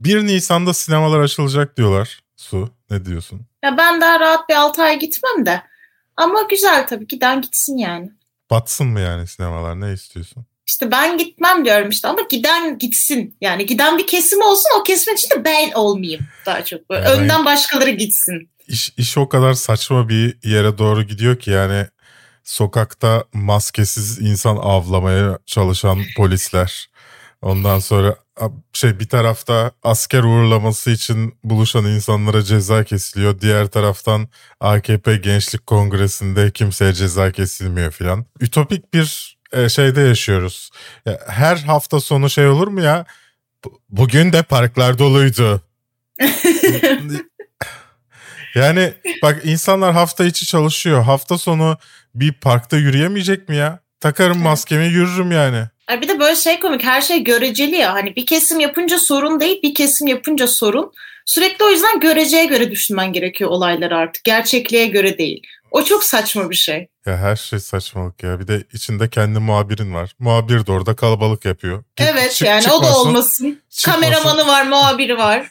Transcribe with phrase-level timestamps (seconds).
[0.00, 2.20] 1 Nisan'da sinemalar açılacak diyorlar.
[2.36, 3.40] Su ne diyorsun?
[3.64, 5.62] Ya ben daha rahat bir 6 ay gitmem de.
[6.16, 8.10] Ama güzel tabii giden gitsin yani.
[8.50, 10.46] Batsın mı yani sinemalar ne istiyorsun?
[10.66, 13.36] İşte ben gitmem diyorum işte ama giden gitsin.
[13.40, 16.90] Yani giden bir kesim olsun o kesimin içinde ben olmayayım daha çok.
[16.90, 18.50] Böyle Yani- Önden başkaları gitsin.
[18.68, 21.86] İş, iş o kadar saçma bir yere doğru gidiyor ki yani
[22.44, 26.89] sokakta maskesiz insan avlamaya çalışan polisler.
[27.42, 28.16] Ondan sonra
[28.72, 33.40] şey bir tarafta asker uğurlaması için buluşan insanlara ceza kesiliyor.
[33.40, 34.28] Diğer taraftan
[34.60, 38.26] AKP Gençlik Kongresi'nde kimseye ceza kesilmiyor filan.
[38.40, 40.70] Ütopik bir e, şeyde yaşıyoruz.
[41.06, 43.04] Ya, her hafta sonu şey olur mu ya?
[43.64, 45.62] Bu- Bugün de parklar doluydu.
[48.54, 51.02] Yani bak insanlar hafta içi çalışıyor.
[51.02, 51.78] Hafta sonu
[52.14, 53.80] bir parkta yürüyemeyecek mi ya?
[54.00, 55.64] Takarım maskemi yürürüm yani.
[55.90, 57.94] Ay bir de böyle şey komik her şey göreceli ya.
[57.94, 60.92] Hani bir kesim yapınca sorun değil bir kesim yapınca sorun.
[61.26, 64.24] Sürekli o yüzden göreceye göre düşünmen gerekiyor olayları artık.
[64.24, 65.42] Gerçekliğe göre değil.
[65.70, 66.88] O çok saçma bir şey.
[67.06, 68.40] Ya her şey saçmalık ya.
[68.40, 70.12] Bir de içinde kendi muhabirin var.
[70.18, 71.84] Muhabir de orada kalabalık yapıyor.
[71.96, 73.08] Git- evet çık- yani o da çıkmasın.
[73.08, 73.60] olmasın.
[73.70, 74.00] çıkmasın.
[74.00, 75.50] Kameramanı var, muhabiri var.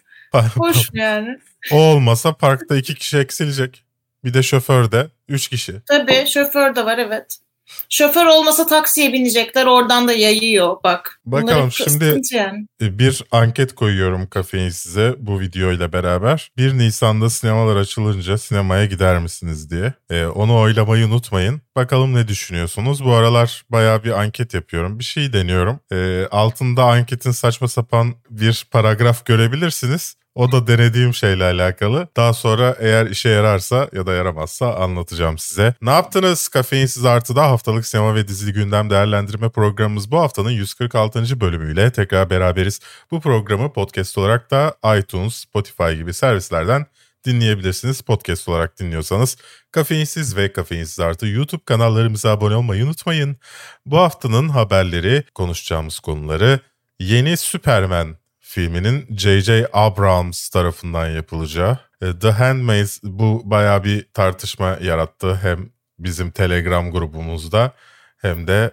[0.57, 1.37] Hoş yani.
[1.71, 3.83] o olmasa parkta iki kişi eksilecek.
[4.23, 5.73] Bir de şoför de üç kişi.
[5.87, 7.39] Tabii şoför de var evet.
[7.89, 11.19] Şoför olmasa taksiye binecekler oradan da yayıyor bak.
[11.25, 12.67] Bakalım şimdi- yani.
[12.81, 16.51] E, Bir anket koyuyorum kafein size bu videoyla beraber.
[16.57, 19.93] 1 Nisan'da sinemalar açılınca sinemaya gider misiniz diye.
[20.09, 21.61] E, onu oylamayı unutmayın.
[21.75, 23.05] Bakalım ne düşünüyorsunuz?
[23.05, 24.99] Bu aralar bayağı bir anket yapıyorum.
[24.99, 25.79] Bir şey deniyorum.
[25.91, 30.15] E, altında anketin saçma sapan bir paragraf görebilirsiniz.
[30.39, 32.07] O da denediğim şeyle alakalı.
[32.17, 35.73] Daha sonra eğer işe yararsa ya da yaramazsa anlatacağım size.
[35.81, 36.47] Ne yaptınız?
[36.47, 41.41] Kafeinsiz Artı'da haftalık sinema ve dizi gündem değerlendirme programımız bu haftanın 146.
[41.41, 42.79] bölümüyle tekrar beraberiz.
[43.11, 46.85] Bu programı podcast olarak da iTunes, Spotify gibi servislerden
[47.25, 48.01] dinleyebilirsiniz.
[48.01, 49.37] Podcast olarak dinliyorsanız
[49.71, 53.37] Kafeinsiz ve Kafeinsiz Artı YouTube kanallarımıza abone olmayı unutmayın.
[53.85, 56.59] Bu haftanın haberleri, konuşacağımız konuları
[56.99, 58.17] yeni Superman
[58.49, 59.67] filminin J.J.
[59.73, 61.77] Abrams tarafından yapılacağı.
[62.01, 67.71] E, The Handmaid's bu bayağı bir tartışma yarattı hem bizim Telegram grubumuzda
[68.17, 68.71] hem de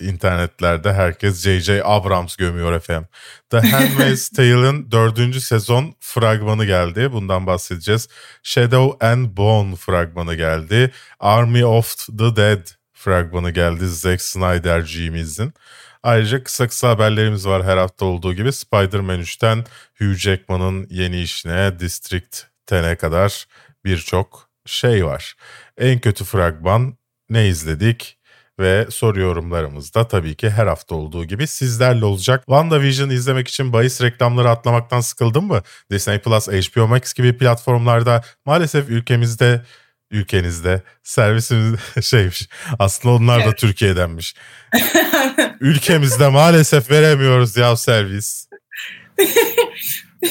[0.00, 1.84] internetlerde herkes J.J.
[1.84, 3.08] Abrams gömüyor efendim.
[3.50, 7.12] The Handmaid's Tale'ın dördüncü sezon fragmanı geldi.
[7.12, 8.08] Bundan bahsedeceğiz.
[8.42, 10.90] Shadow and Bone fragmanı geldi.
[11.20, 13.88] Army of the Dead fragmanı geldi.
[13.88, 15.52] Zack Snyder'cimizin.
[16.02, 18.52] Ayrıca kısa kısa haberlerimiz var her hafta olduğu gibi.
[18.52, 19.64] Spider-Man 3'ten
[19.98, 23.46] Hugh Jackman'ın yeni işine District 10'e kadar
[23.84, 25.34] birçok şey var.
[25.78, 26.96] En kötü fragman
[27.30, 28.18] ne izledik?
[28.60, 32.40] Ve soru yorumlarımız da tabii ki her hafta olduğu gibi sizlerle olacak.
[32.46, 35.62] WandaVision izlemek için bahis reklamları atlamaktan sıkıldın mı?
[35.90, 39.62] Disney Plus, HBO Max gibi platformlarda maalesef ülkemizde
[40.10, 42.48] ülkenizde servisimiz şeymiş.
[42.78, 43.58] Aslında onlar da Evet.
[43.58, 44.34] Türkiye'denmiş.
[45.60, 48.48] Ülkemizde maalesef veremiyoruz ya servis.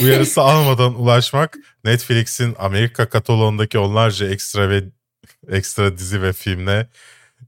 [0.01, 4.83] Uyarısı almadan ulaşmak Netflix'in Amerika kataloğundaki onlarca ekstra ve
[5.49, 6.87] ekstra dizi ve filmle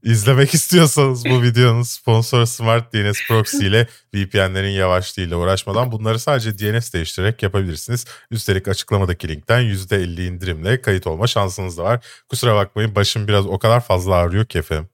[0.02, 6.92] izlemek istiyorsanız bu videonun sponsoru Smart DNS Proxy ile VPN'lerin yavaşlığıyla uğraşmadan bunları sadece DNS
[6.92, 8.04] değiştirerek yapabilirsiniz.
[8.30, 12.06] Üstelik açıklamadaki linkten %50 indirimle kayıt olma şansınız da var.
[12.28, 14.88] Kusura bakmayın başım biraz o kadar fazla ağrıyor ki efendim.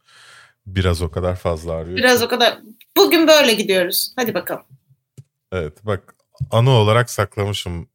[0.66, 1.96] Biraz o kadar fazla ağrıyor.
[1.96, 2.58] Biraz o kadar.
[2.96, 4.12] Bugün böyle gidiyoruz.
[4.16, 4.62] Hadi bakalım.
[5.52, 6.14] Evet bak
[6.50, 7.88] anı olarak saklamışım.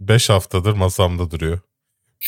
[0.00, 1.58] 5 haftadır masamda duruyor.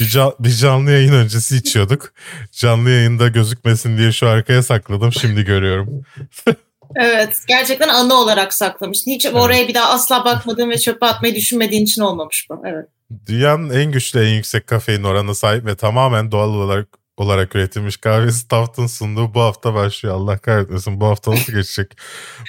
[0.01, 2.13] Bir, ca- bir canlı yayın öncesi içiyorduk.
[2.53, 5.13] Canlı yayında gözükmesin diye şu arkaya sakladım.
[5.13, 6.03] Şimdi görüyorum.
[6.97, 7.37] Evet.
[7.49, 9.11] Gerçekten anı olarak saklamışsın.
[9.11, 12.63] Hiç oraya bir daha asla bakmadığın ve çöpe atmayı düşünmediğin için olmamış bu.
[12.67, 12.87] Evet.
[13.27, 16.89] Dünyanın en güçlü en yüksek kafein oranına sahip ve tamamen doğal olarak
[17.21, 20.15] olarak üretilmiş kahvesi Taft'ın sunduğu bu hafta başlıyor.
[20.15, 21.97] Allah kahretmesin bu hafta nasıl geçecek?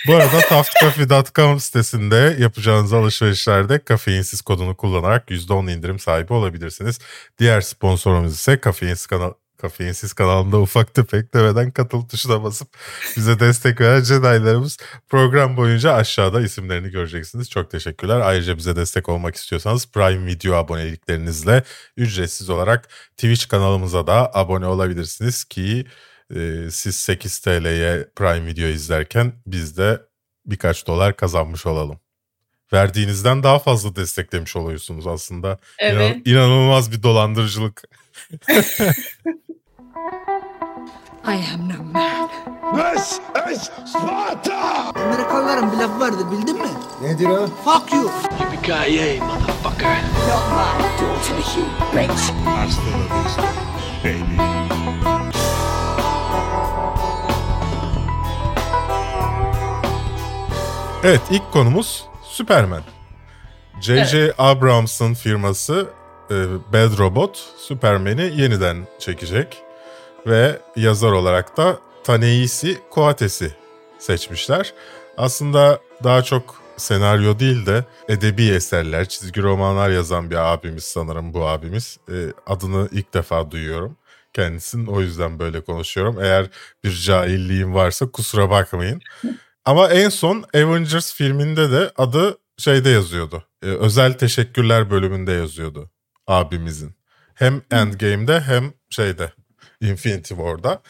[0.07, 6.99] bu arada taftcoffee.com sitesinde yapacağınız alışverişlerde kafeinsiz kodunu kullanarak %10 indirim sahibi olabilirsiniz.
[7.39, 12.67] Diğer sponsorumuz ise kafeinsiz kanal Kafeinsiz kanalında ufak tefek demeden katıl tuşuna basıp
[13.17, 14.77] bize destek veren Jedi'larımız
[15.09, 17.49] program boyunca aşağıda isimlerini göreceksiniz.
[17.49, 18.19] Çok teşekkürler.
[18.19, 21.63] Ayrıca bize destek olmak istiyorsanız Prime Video aboneliklerinizle
[21.97, 25.85] ücretsiz olarak Twitch kanalımıza da abone olabilirsiniz ki
[26.35, 30.01] e, siz 8 TL'ye Prime Video izlerken biz de
[30.45, 31.99] birkaç dolar kazanmış olalım.
[32.73, 35.57] Verdiğinizden daha fazla desteklemiş oluyorsunuz aslında.
[35.79, 36.17] Evet.
[36.17, 37.83] İnan- inanılmaz bir dolandırıcılık.
[41.25, 42.29] I am no man.
[42.75, 43.19] This
[43.51, 44.91] is Sparta!
[44.95, 46.69] Amerikalıların bir lafı vardı bildin mi?
[47.01, 47.47] Nedir o?
[47.47, 48.11] Fuck you.
[48.39, 49.97] Yippee-ki-yay, motherfucker!
[50.29, 52.21] Not my daughter, you bitch.
[52.45, 53.43] Hasta la vista,
[54.03, 54.41] baby.
[61.03, 62.81] Evet ilk konumuz Superman.
[63.81, 64.33] J.J.
[64.37, 65.89] Abrams'ın firması
[66.31, 66.35] e,
[66.73, 69.63] Bad Robot Superman'i yeniden çekecek.
[70.27, 73.53] Ve yazar olarak da Taneisi Koates'i
[73.99, 74.73] seçmişler.
[75.17, 81.47] Aslında daha çok senaryo değil de edebi eserler, çizgi romanlar yazan bir abimiz sanırım bu
[81.47, 81.97] abimiz.
[82.09, 82.15] E,
[82.47, 83.97] adını ilk defa duyuyorum
[84.33, 86.17] kendisinin o yüzden böyle konuşuyorum.
[86.21, 86.47] Eğer
[86.83, 89.01] bir cahilliğim varsa kusura bakmayın.
[89.65, 93.43] Ama en son Avengers filminde de adı şeyde yazıyordu.
[93.63, 95.89] E, özel teşekkürler bölümünde yazıyordu
[96.27, 96.95] abimizin.
[97.33, 99.31] Hem Endgame'de hem şeyde
[99.81, 100.81] Infinity War'da.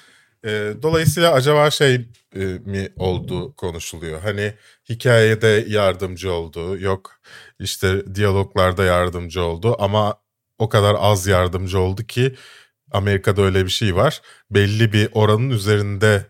[0.45, 1.95] E, dolayısıyla acaba şey
[2.35, 4.21] e, mi olduğu konuşuluyor.
[4.21, 4.53] Hani
[4.89, 7.21] hikayede yardımcı oldu, yok
[7.59, 10.21] işte diyaloglarda yardımcı oldu ama
[10.59, 12.35] o kadar az yardımcı oldu ki
[12.91, 14.21] Amerika'da öyle bir şey var.
[14.51, 16.25] Belli bir oranın üzerinde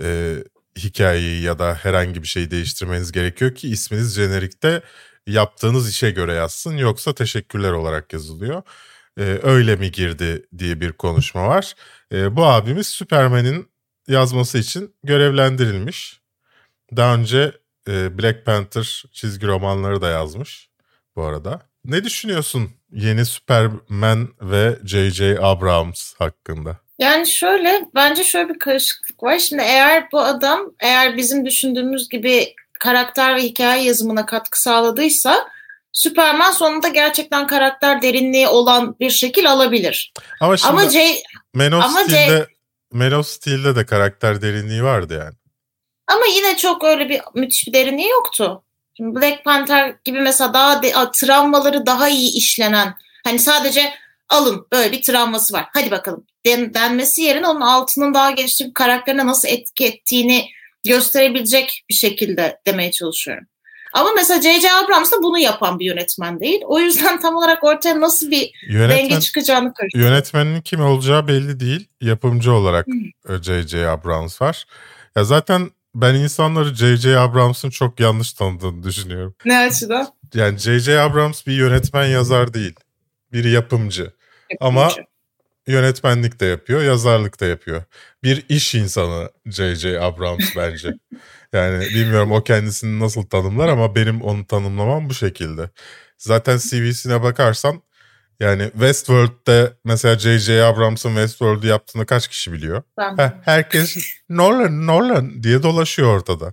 [0.00, 0.34] e,
[0.78, 4.82] hikayeyi ya da herhangi bir şeyi değiştirmeniz gerekiyor ki isminiz jenerikte
[5.26, 8.62] yaptığınız işe göre yazsın yoksa teşekkürler olarak yazılıyor.
[9.18, 11.74] Ee, öyle mi girdi diye bir konuşma var.
[12.12, 13.68] Ee, bu abimiz Superman'in
[14.08, 16.20] yazması için görevlendirilmiş.
[16.96, 17.52] Daha önce
[17.88, 20.68] e, Black Panther çizgi romanları da yazmış
[21.16, 21.60] bu arada.
[21.84, 25.38] Ne düşünüyorsun yeni Superman ve J.J.
[25.40, 26.76] Abrams hakkında?
[26.98, 29.38] Yani şöyle bence şöyle bir karışıklık var.
[29.38, 35.48] Şimdi eğer bu adam eğer bizim düşündüğümüz gibi karakter ve hikaye yazımına katkı sağladıysa
[35.94, 40.12] Superman sonunda gerçekten karakter derinliği olan bir şekil alabilir.
[40.40, 41.22] Ama şimdi Ama J
[41.54, 42.46] Man of ama Steel'de, J-
[42.92, 45.34] Man of Steel'de de karakter derinliği vardı yani.
[46.06, 48.64] ama yine çok öyle bir müthiş bir derinliği yoktu.
[48.96, 52.94] Şimdi Black Panther gibi mesela daha de, a, travmaları daha iyi işlenen
[53.24, 53.92] hani sadece
[54.28, 59.26] alın böyle bir travması var hadi bakalım den, denmesi yerine onun altının daha geliştirip karakterine
[59.26, 60.48] nasıl etki ettiğini
[60.86, 63.46] gösterebilecek bir şekilde demeye çalışıyorum.
[63.94, 64.72] Ama mesela J.J.
[64.72, 66.60] Abrams da bunu yapan bir yönetmen değil.
[66.64, 70.10] O yüzden tam olarak ortaya nasıl bir Yönetmen, denge çıkacağını karıştırıyor.
[70.10, 71.88] yönetmenin kim olacağı belli değil.
[72.00, 72.86] Yapımcı olarak
[73.28, 73.88] e, J.J.
[73.88, 74.64] Abrams var.
[75.16, 77.18] Ya zaten ben insanları J.J.
[77.18, 79.34] Abrams'ın çok yanlış tanıdığını düşünüyorum.
[79.44, 80.08] Ne açıdan?
[80.34, 81.00] Yani J.J.
[81.00, 82.74] Abrams bir yönetmen yazar değil.
[83.32, 84.10] Bir yapımcı.
[84.60, 84.88] Ama
[85.66, 87.82] yönetmenlik de yapıyor, yazarlık da yapıyor.
[88.22, 90.00] Bir iş insanı J.J.
[90.00, 90.94] Abrams bence.
[91.54, 95.70] yani bilmiyorum o kendisini nasıl tanımlar ama benim onu tanımlamam bu şekilde.
[96.18, 97.82] Zaten CV'sine bakarsan
[98.40, 100.64] yani Westworld'de mesela J.J.
[100.64, 102.82] Abrams'ın Westworld'u yaptığını kaç kişi biliyor?
[102.98, 103.96] Ben- Heh, herkes
[104.28, 106.52] Nolan Nolan diye dolaşıyor ortada.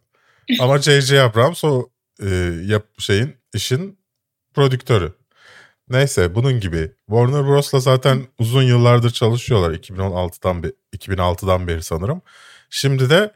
[0.59, 1.21] Ama J.J.
[1.21, 1.89] Abrams o
[2.23, 2.29] e,
[2.65, 3.99] yap şeyin işin
[4.53, 5.13] prodüktörü.
[5.89, 6.91] Neyse bunun gibi.
[7.09, 12.21] Warner Bros'la zaten uzun yıllardır çalışıyorlar 2016'dan be- 2006'dan beri sanırım.
[12.69, 13.31] Şimdi de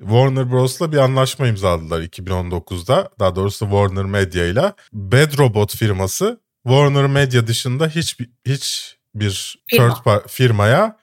[0.00, 3.10] Warner Bros'la bir anlaşma imzaladılar 2019'da.
[3.18, 9.94] Daha doğrusu Warner Media ile Bad Robot firması Warner Media dışında hiçbir hiçbir Firma.
[9.94, 10.96] third par- firmaya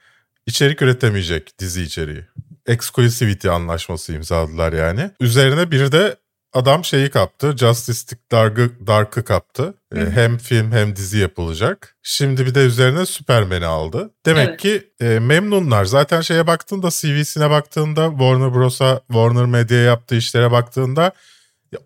[0.45, 2.25] içerik üretemeyecek dizi içeriği.
[2.67, 5.11] Exclusivity anlaşması imzaladılar yani.
[5.19, 6.15] Üzerine bir de
[6.55, 7.57] adam şeyi kaptı.
[7.57, 9.73] Justice League Dark'ı kaptı.
[9.95, 11.97] Ee, hem film hem dizi yapılacak.
[12.03, 14.09] Şimdi bir de üzerine Superman'i aldı.
[14.25, 14.59] Demek Evet.
[14.61, 15.85] ki e, memnunlar.
[15.85, 21.11] Zaten şeye baktığında CV'sine baktığında Warner Bros'a, Warner Media yaptığı işlere baktığında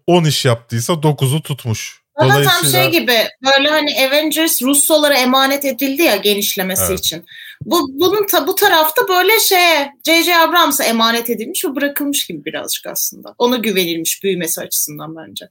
[0.08, 2.00] 10 iş yaptıysa 9'u tutmuş.
[2.16, 7.00] Ama tam şey gibi böyle hani Avengers Russolara emanet edildi ya genişlemesi Evet.
[7.00, 7.26] için.
[7.66, 10.38] Bu bunun ta, bu tarafta böyle şeye J.J.
[10.38, 13.36] Abrams'a emanet edilmiş ve bırakılmış gibi birazcık aslında.
[13.38, 15.50] Ona güvenilmiş büyümesi açısından bence.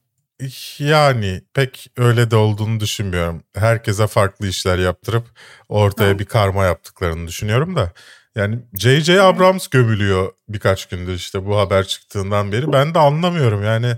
[0.79, 3.43] Yani pek öyle de olduğunu düşünmüyorum.
[3.55, 5.27] Herkese farklı işler yaptırıp
[5.69, 6.19] ortaya Ha.
[6.19, 7.93] bir karma yaptıklarını düşünüyorum da.
[8.35, 9.21] Yani J.J.
[9.21, 12.73] Abrams gömülüyor birkaç gündür işte bu haber çıktığından beri.
[12.73, 13.93] Ben de anlamıyorum yani.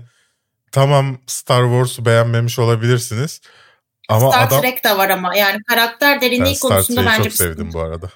[0.72, 3.40] Tamam Star Wars'u beğenmemiş olabilirsiniz.
[4.12, 4.60] Ama Star adam...
[4.60, 7.80] Trek de var ama yani karakter Ben derinliği Star konusunda Trek'i bence çok sevdim bu
[7.80, 8.08] arada.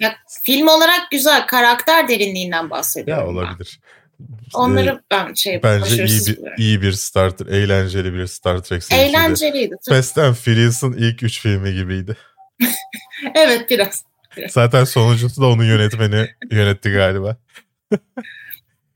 [0.00, 3.24] Ya, film olarak güzel karakter derinliğinden Ya bahsediyorum.
[3.26, 3.32] ben.
[3.32, 3.80] olabilir.
[4.20, 8.84] Ee, Onları ben şey Bence iyi bir, iyi bir Star Trek, eğlenceli bir Star Trek
[8.84, 9.10] serisiydi.
[9.16, 9.76] Eğlenceliydi.
[9.86, 9.96] tabii.
[9.96, 12.16] Fast and Furious'ın ilk üç filmi gibiydi.
[13.34, 14.04] Evet biraz.
[14.48, 17.36] Zaten sonuncusu da onun yönetmeni yönetti galiba.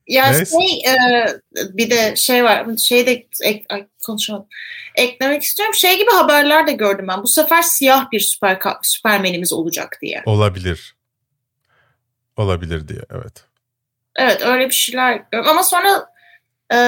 [0.09, 0.57] Ya Neyse.
[0.59, 4.47] şey e, bir de şey var şey de ek, ay, konuşamadım.
[4.95, 5.75] Eklemek istiyorum.
[5.75, 7.23] Şey gibi haberler de gördüm ben.
[7.23, 10.23] Bu sefer siyah bir süper süpermenimiz olacak diye.
[10.27, 10.97] Olabilir.
[12.37, 13.45] olabilir diye evet.
[14.17, 15.23] Evet öyle bir şeyler.
[15.33, 16.07] Ama sonra
[16.73, 16.79] e,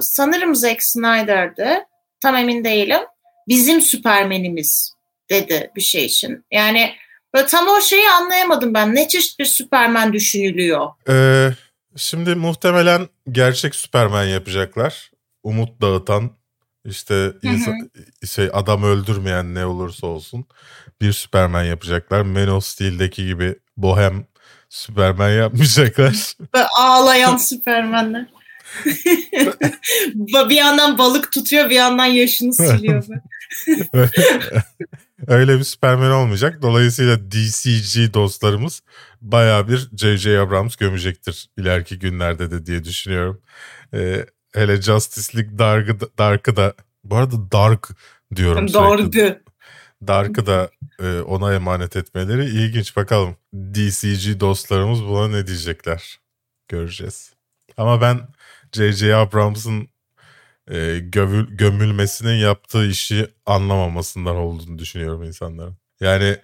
[0.00, 1.86] sanırım Zack Snyder'de
[2.20, 3.00] tam emin değilim.
[3.48, 4.92] Bizim Süpermenimiz
[5.30, 6.44] dedi bir şey için.
[6.50, 6.94] Yani
[7.34, 8.94] böyle tam o şeyi anlayamadım ben.
[8.94, 10.88] Ne çeşit bir Süpermen düşünülüyor?
[11.08, 11.50] Ee,
[11.98, 15.10] şimdi muhtemelen gerçek Süperman yapacaklar.
[15.42, 16.30] Umut dağıtan
[16.84, 17.90] işte insan,
[18.26, 20.46] şey adam öldürmeyen ne olursa olsun
[21.00, 22.22] bir Süperman yapacaklar.
[22.22, 24.26] Man of Steel'deki gibi bohem
[24.68, 26.34] Süperman yapmayacaklar.
[26.54, 28.26] Böyle ağlayan Süpermenler.
[30.48, 33.04] Bir yandan balık tutuyor bir yandan yaşını siliyor.
[35.26, 36.62] Öyle bir Superman olmayacak.
[36.62, 38.82] Dolayısıyla DCG dostlarımız
[39.20, 40.40] baya bir J.J.
[40.40, 43.40] Abrams gömecektir ileriki günlerde de diye düşünüyorum.
[43.94, 47.88] Ee, hele Justice League Dark'ı da, Dark'ı da bu arada Dark
[48.36, 48.72] diyorum.
[48.72, 49.12] Doğru.
[50.06, 50.70] Dark'ı da
[51.00, 52.96] e, ona emanet etmeleri ilginç.
[52.96, 56.20] Bakalım DCG dostlarımız buna ne diyecekler.
[56.68, 57.32] Göreceğiz.
[57.76, 58.20] Ama ben
[58.72, 59.14] J.J.
[59.14, 59.88] Abrams'ın
[60.70, 65.76] e, gövül, gömülmesinin yaptığı işi anlamamasından olduğunu düşünüyorum insanların.
[66.00, 66.36] Yani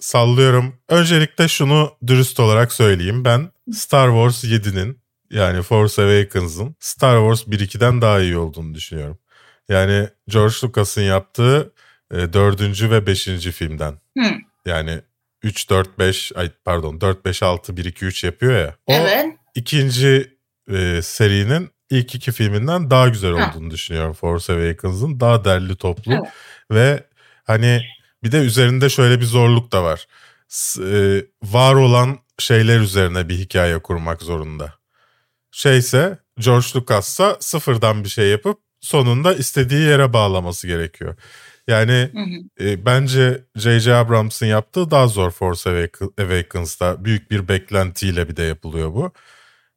[0.00, 0.74] sallıyorum.
[0.88, 3.24] Öncelikle şunu dürüst olarak söyleyeyim.
[3.24, 5.00] Ben Star Wars 7'nin
[5.30, 9.18] yani Force Awakens'ın Star Wars 1-2'den daha iyi olduğunu düşünüyorum.
[9.68, 11.72] Yani George Lucas'ın yaptığı
[12.14, 13.92] e, dördüncü ve beşinci filmden.
[14.18, 14.24] Hı.
[14.66, 15.00] Yani
[15.42, 18.74] 3, 4, 5, ay pardon 4, 5, 6, 1, 2, 3 yapıyor ya.
[18.86, 19.26] O Evet.
[19.54, 20.39] ikinci
[20.70, 23.50] e, serinin ilk iki filminden daha güzel Ha.
[23.50, 25.20] olduğunu düşünüyorum Force Awakens'ın.
[25.20, 26.24] Daha derli toplu Evet.
[26.70, 27.06] ve
[27.44, 27.82] hani
[28.22, 30.06] bir de üzerinde şöyle bir zorluk da var.
[30.80, 34.74] E, var olan şeyler üzerine bir hikaye kurmak zorunda.
[35.52, 41.16] Şeyse George Lucas'sa sıfırdan bir şey yapıp sonunda istediği yere bağlaması gerekiyor.
[41.68, 42.68] Yani Hı hı.
[42.68, 43.94] e, bence J.J.
[43.94, 47.04] Abrams'ın yaptığı daha zor Force Awak- Awakens'ta.
[47.04, 49.12] Büyük bir beklentiyle bir de yapılıyor bu.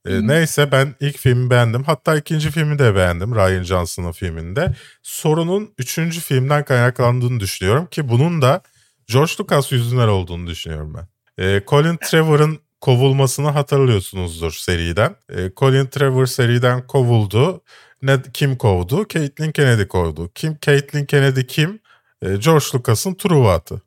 [0.07, 1.83] E, neyse ben ilk filmi beğendim.
[1.83, 4.73] Hatta ikinci filmi de beğendim Ryan Johnson'ın filminde.
[5.03, 8.61] Sorunun üçüncü filmden kaynaklandığını düşünüyorum ki bunun da
[9.07, 11.07] George Lucas yüzünden olduğunu düşünüyorum ben.
[11.43, 15.15] E, Colin Trevor'ın kovulmasını hatırlıyorsunuzdur seriden.
[15.29, 17.61] E, Colin Trevor seriden kovuldu.
[18.01, 19.07] Ne, kim kovdu?
[19.07, 20.31] Caitlin Kennedy kovdu.
[20.35, 21.79] Kim Caitlin Kennedy kim?
[22.21, 23.81] E, George Lucas'ın Truvat'ı.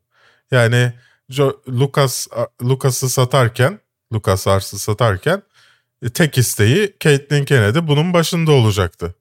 [0.51, 0.93] Yani
[1.29, 2.27] Jo- Lucas
[2.63, 3.79] Lucas'ı satarken,
[4.13, 5.41] Lucas Ars'ı satarken
[6.13, 9.15] tek isteği Caitlin Kennedy bunun başında olacaktı.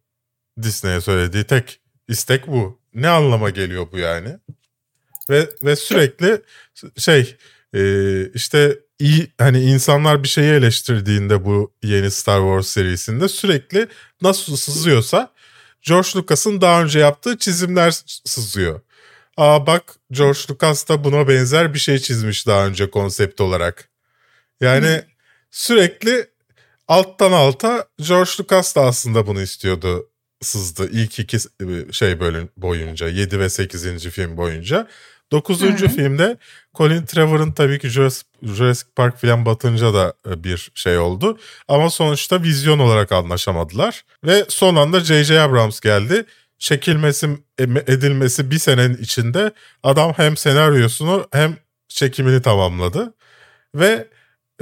[0.62, 2.80] Disney'e söylediği tek istek bu.
[2.94, 4.28] Ne anlama geliyor bu yani?
[5.30, 6.42] Ve ve sürekli
[6.96, 7.36] şey
[7.74, 7.80] e,
[8.34, 13.88] işte iyi hani insanlar bir şeyi eleştirdiğinde bu yeni Star Wars serisinde sürekli
[14.22, 15.32] nasıl sızıyorsa
[15.82, 17.90] George Lucas'ın daha önce yaptığı çizimler
[18.24, 18.80] sızıyor.
[19.36, 23.88] Aa bak George Lucas da buna benzer bir şey çizmiş daha önce konsept olarak.
[24.60, 25.02] Yani
[25.50, 26.26] sürekli
[26.88, 30.06] alttan alta George Lucas da aslında bunu istiyordu
[30.40, 31.38] sızdı ilk iki
[31.92, 34.08] şey bölüm boyunca 7 ve 8.
[34.08, 34.88] film boyunca.
[35.32, 35.62] 9.
[35.62, 35.88] Hı hı.
[35.88, 36.36] filmde
[36.74, 41.38] Colin Trevor'ın tabii ki Jurassic, Park filan batınca da e, bir şey oldu.
[41.68, 44.04] Ama sonuçta vizyon olarak anlaşamadılar.
[44.24, 45.40] Ve son anda J.J.
[45.40, 46.24] Abrams geldi.
[46.58, 47.28] Çekilmesi
[47.86, 49.52] edilmesi bir senenin içinde
[49.82, 51.56] adam hem senaryosunu hem
[51.88, 53.14] çekimini tamamladı.
[53.74, 54.08] Ve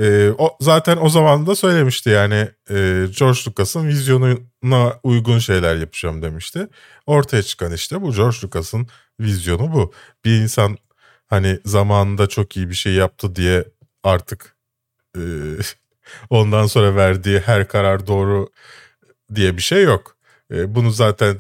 [0.01, 2.75] e, o zaten o zaman da söylemişti yani e,
[3.19, 6.69] George Lucas'ın vizyonuna uygun şeyler yapacağım demişti.
[7.07, 8.89] Ortaya çıkan işte bu George Lucas'ın
[9.21, 9.93] vizyonu bu.
[10.25, 10.77] Bir insan
[11.27, 13.65] hani zamanında çok iyi bir şey yaptı diye
[14.03, 14.57] artık
[15.17, 15.21] e,
[16.31, 18.49] ondan sonra verdiği her karar doğru
[19.35, 20.17] diye bir şey yok.
[20.53, 21.39] E, bunu zaten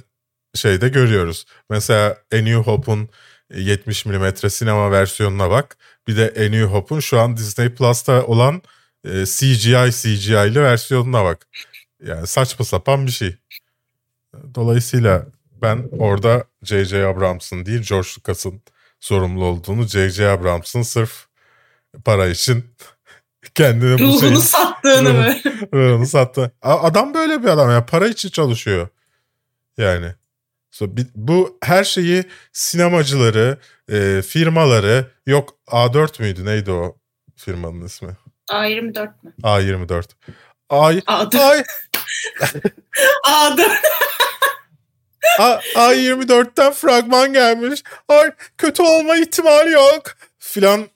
[0.54, 1.44] şeyde görüyoruz.
[1.70, 3.08] Mesela A New Hope'un
[3.54, 5.76] 70 mm sinema versiyonuna bak.
[6.08, 8.62] Bir de A New Hope'un şu an Disney Plus'ta olan
[9.04, 11.46] e, CGI CGI'li versiyonuna bak.
[12.04, 13.36] Yani saçma sapan bir şey.
[14.54, 15.26] Dolayısıyla
[15.62, 17.06] ben orada J.J.
[17.06, 18.62] Abrams'ın değil George Lucas'ın
[19.00, 20.28] sorumlu olduğunu J.J.
[20.28, 21.26] Abrams'ın sırf
[22.04, 22.64] para için
[23.54, 25.12] kendini bu Ruhunu şeyin sattığını Ruhu-
[25.44, 25.68] mı?
[25.74, 26.52] ruhunu sattı.
[26.62, 28.88] Adam böyle bir adam ya para için çalışıyor.
[29.78, 30.14] Yani
[31.14, 33.58] bu her şeyi sinemacıları,
[33.92, 36.96] e, firmaları yok A4 müydü neydi o
[37.36, 38.16] firmanın ismi?
[38.50, 39.32] A24 mü?
[39.42, 40.04] A24.
[40.68, 41.40] Ay, A4.
[41.40, 41.64] ay,
[43.26, 43.70] A4.
[45.38, 47.82] A, A24'ten fragman gelmiş.
[48.08, 50.02] Ay kötü olma ihtimali yok.
[50.38, 50.88] Filan.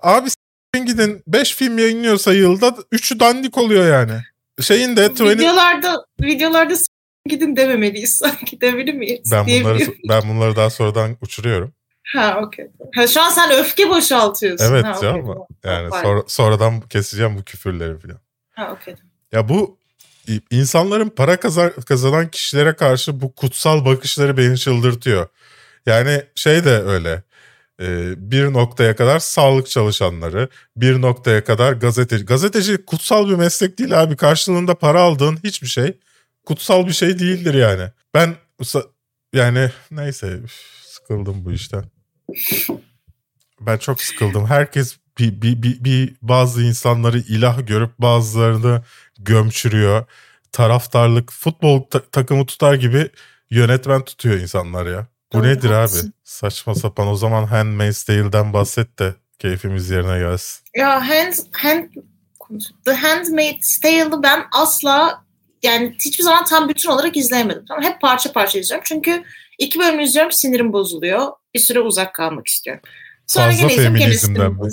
[0.00, 4.20] Abi s**in gidin 5 film yayınlıyorsa yılda 3'ü dandik oluyor yani.
[4.60, 5.30] Şeyin de 20...
[5.30, 6.74] videolarda videolarda
[7.28, 9.32] gidin dememeliyiz sanki demeli miyiz?
[9.32, 9.78] Ben bunları
[10.08, 11.72] ben bunları daha sonradan uçuruyorum.
[12.14, 12.66] Ha okey.
[12.94, 14.66] Ha, şu an sen öfke boşaltıyorsun.
[14.72, 15.20] Evet ha, canım.
[15.20, 15.46] tamam.
[15.64, 16.08] Yani Pardon.
[16.08, 18.18] sonra, sonradan keseceğim bu küfürleri falan.
[18.50, 18.94] Ha okey.
[19.32, 19.78] Ya bu
[20.50, 25.28] insanların para kazan, kazanan kişilere karşı bu kutsal bakışları beni çıldırtıyor.
[25.86, 27.22] Yani şey de öyle.
[27.80, 32.24] e, bir noktaya kadar sağlık çalışanları, bir noktaya kadar gazeteci.
[32.24, 34.16] Gazeteci kutsal bir meslek değil abi.
[34.16, 35.92] Karşılığında para aldığın hiçbir şey
[36.46, 37.90] kutsal bir şey değildir yani.
[38.14, 38.36] Ben
[39.32, 40.40] yani neyse
[40.86, 41.84] sıkıldım bu işten.
[43.60, 44.46] Ben çok sıkıldım.
[44.46, 48.82] Herkes bir, bir, bir, bir bazı insanları ilah görüp bazılarını
[49.18, 50.04] gömçürüyor.
[50.52, 53.10] Taraftarlık, futbol ta- takımı tutar gibi
[53.50, 55.06] yönetmen tutuyor insanlar ya.
[55.32, 56.06] Bu Doğru, nedir haklısın.
[56.08, 56.12] abi?
[56.24, 57.08] Saçma sapan.
[57.08, 60.64] O zaman Handmaid's Tale'den bahset de keyfimiz yerine gelsin.
[60.76, 61.84] Ya hand, hand,
[62.84, 65.25] The Handmaid's Tale'ı ben asla
[65.66, 67.64] yani hiçbir zaman tam bütün olarak izleyemedim.
[67.68, 68.84] Tamam, hep parça parça izliyorum.
[68.86, 69.22] Çünkü
[69.58, 71.32] iki bölüm izliyorum sinirim bozuluyor.
[71.54, 72.82] Bir süre uzak kalmak istiyorum.
[73.26, 74.68] Sonra Fazla feminizmden mi?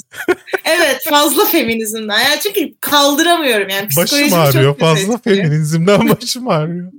[0.65, 2.19] evet fazla feminizmden.
[2.19, 3.87] Yani çünkü kaldıramıyorum yani.
[3.97, 4.77] Başım ağrıyor.
[4.77, 6.91] Fazla feminizmden başım ağrıyor.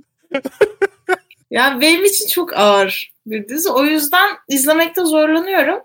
[1.51, 3.69] Yani benim için çok ağır bir dizi.
[3.69, 5.79] O yüzden izlemekte zorlanıyorum.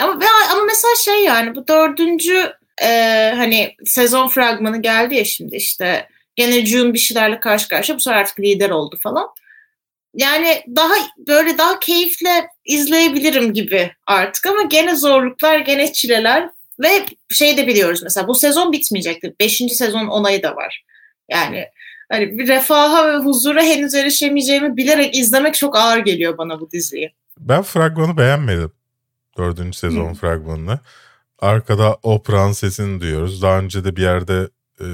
[0.00, 0.18] Ama
[0.52, 2.88] ama mesela şey yani bu dördüncü e,
[3.36, 8.18] hani sezon fragmanı geldi ya şimdi işte gene June bir şeylerle karşı karşıya bu sefer
[8.18, 9.28] artık lider oldu falan.
[10.14, 16.50] Yani daha böyle daha keyifle izleyebilirim gibi artık ama gene zorluklar gene çileler
[16.82, 19.34] ve şey de biliyoruz mesela bu sezon bitmeyecektir.
[19.40, 20.84] Beşinci sezon onayı da var.
[21.28, 21.64] Yani
[22.08, 27.12] hani bir refaha ve huzura henüz erişemeyeceğimi bilerek izlemek çok ağır geliyor bana bu diziyi.
[27.38, 28.72] Ben fragmanı beğenmedim.
[29.38, 30.14] Dördüncü sezon Hı.
[30.14, 30.78] fragmanını.
[31.38, 33.42] Arkada Oprah'ın sesini duyuyoruz.
[33.42, 34.48] Daha önce de bir yerde
[34.80, 34.86] e,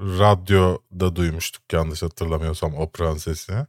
[0.00, 3.66] radyoda duymuştuk yanlış hatırlamıyorsam Oprah'ın sesini.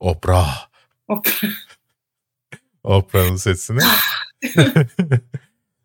[0.00, 0.68] Oprah.
[1.06, 1.28] Hop.
[2.84, 3.80] Oprah'ın sesini.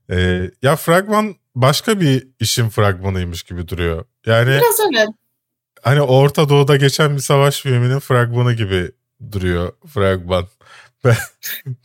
[0.10, 4.06] E, ya fragman başka bir işin fragmanıymış gibi duruyor.
[4.26, 5.06] Yani Biraz öyle.
[5.82, 8.92] hani Orta Doğu'da geçen bir savaş filminin fragmanı gibi
[9.32, 10.48] duruyor fragman.
[11.06, 11.16] Ben,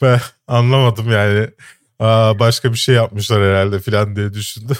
[0.02, 1.50] ben anlamadım yani.
[1.98, 4.76] Aa, başka bir şey yapmışlar herhalde falan diye düşündüm.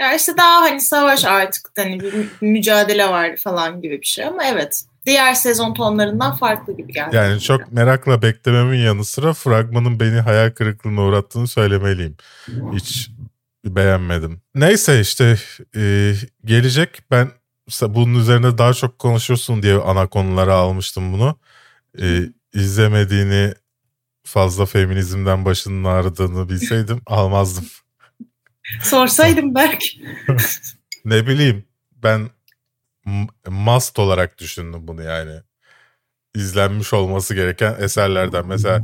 [0.00, 4.24] Ya işte daha hani savaş artık hani bir mü- mücadele vardı falan gibi bir şey
[4.24, 4.84] ama evet.
[5.06, 7.16] Diğer sezon tonlarından farklı gibi geldi.
[7.16, 12.16] Yani çok merakla beklememin yanı sıra fragmanın beni hayal kırıklığına uğrattığını söylemeliyim.
[12.72, 13.10] Hiç
[13.64, 14.40] beğenmedim.
[14.54, 15.36] Neyse işte
[15.76, 16.12] e,
[16.44, 17.30] gelecek ben
[17.82, 21.38] bunun üzerine daha çok konuşursun diye ana konulara almıştım bunu.
[22.00, 22.20] E,
[22.54, 23.54] izlemediğini
[24.24, 27.64] fazla feminizmden başının ağrıdığını bilseydim almazdım.
[28.82, 30.02] Sorsaydım belki.
[31.04, 32.30] Ne bileyim ben
[33.48, 35.40] must olarak düşündüm bunu yani.
[36.34, 38.82] İzlenmiş olması gereken eserlerden mesela.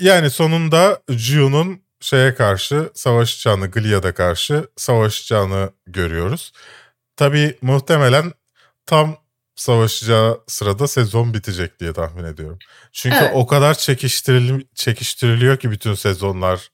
[0.00, 6.52] Yani sonunda June'un şeye karşı savaşacağını, Gilead'a karşı savaşacağını görüyoruz.
[7.16, 8.32] Tabii muhtemelen
[8.86, 9.16] tam
[9.56, 12.58] savaşacağı sırada sezon bitecek diye tahmin ediyorum.
[12.92, 13.30] Çünkü Evet.
[13.34, 16.68] o kadar çekiştiril çekiştiriliyor ki bütün sezonlar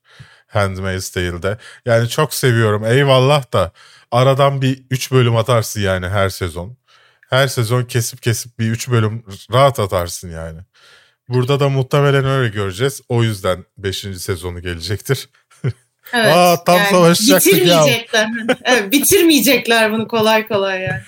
[0.48, 1.58] Handmaid's Tale'de.
[1.86, 3.72] Yani çok seviyorum eyvallah da
[4.10, 6.76] aradan bir 3 bölüm atarsın yani her sezon.
[7.30, 10.60] Her sezon kesip kesip bir 3 bölüm rahat atarsın yani.
[11.28, 13.00] Burada da muhtemelen öyle göreceğiz.
[13.08, 13.96] O yüzden 5.
[14.18, 15.28] sezonu gelecektir.
[16.12, 16.36] Evet.
[16.36, 17.58] Aa, tam savaşacaktık ya.
[17.60, 18.28] bitirmeyecekler.
[18.64, 21.02] evet, bitirmeyecekler bunu kolay kolay yani.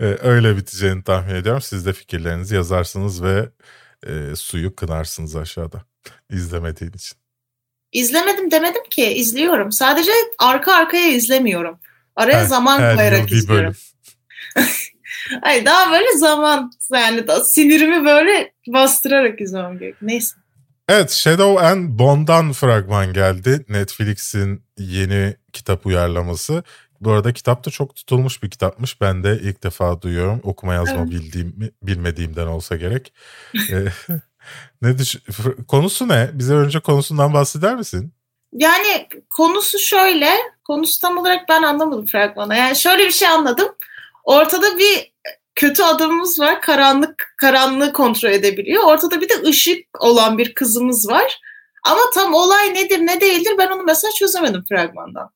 [0.00, 1.62] Ee, öyle biteceğini tahmin ediyorum.
[1.62, 3.48] Siz de fikirlerinizi yazarsınız ve
[4.06, 5.82] e, suyu kınarsınız aşağıda.
[6.30, 7.18] İzlemediğin için.
[7.92, 9.72] İzlemedim demedim ki izliyorum.
[9.72, 11.78] Sadece arka arkaya izlemiyorum.
[12.16, 13.74] Araya Her- zaman her koyarak izliyorum.
[15.42, 19.94] Hayır daha böyle zaman yani da sinirimi böyle bastırarak izlemem gerek.
[20.02, 20.36] Neyse.
[20.88, 23.64] Evet Shadow and Bone'dan fragman geldi.
[23.68, 26.62] Netflix'in yeni kitap uyarlaması.
[27.00, 29.00] Bu arada kitap da çok tutulmuş bir kitapmış.
[29.00, 30.40] Ben de ilk defa duyuyorum.
[30.42, 31.10] Okuma yazma Evet.
[31.10, 33.12] bildiğim bilmediğimden olsa gerek.
[34.82, 36.30] Ne fr- konusu ne?
[36.32, 38.12] Bize önce konusundan bahseder misin?
[38.52, 40.30] Yani konusu şöyle.
[40.64, 42.54] Konusu tam olarak ben anlamadım fragmana.
[42.54, 43.68] Yani şöyle bir şey anladım.
[44.24, 45.12] Ortada bir
[45.54, 46.60] kötü adamımız var.
[46.60, 48.84] Karanlık karanlığı kontrol edebiliyor.
[48.84, 51.40] Ortada bir de ışık olan bir kızımız var.
[51.84, 55.30] Ama tam olay nedir ne değildir ben onu mesela çözemedim fragmandan.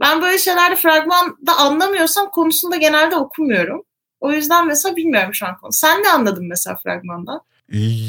[0.00, 3.82] Ben böyle şeylerde fragmanda anlamıyorsam konusunu da genelde okumuyorum.
[4.20, 5.72] O yüzden mesela bilmiyorum şu an konu.
[5.72, 7.40] Sen ne anladın mesela fragmandan?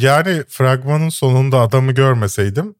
[0.01, 2.75] Yani fragmanın sonunda adamı görmeseydim.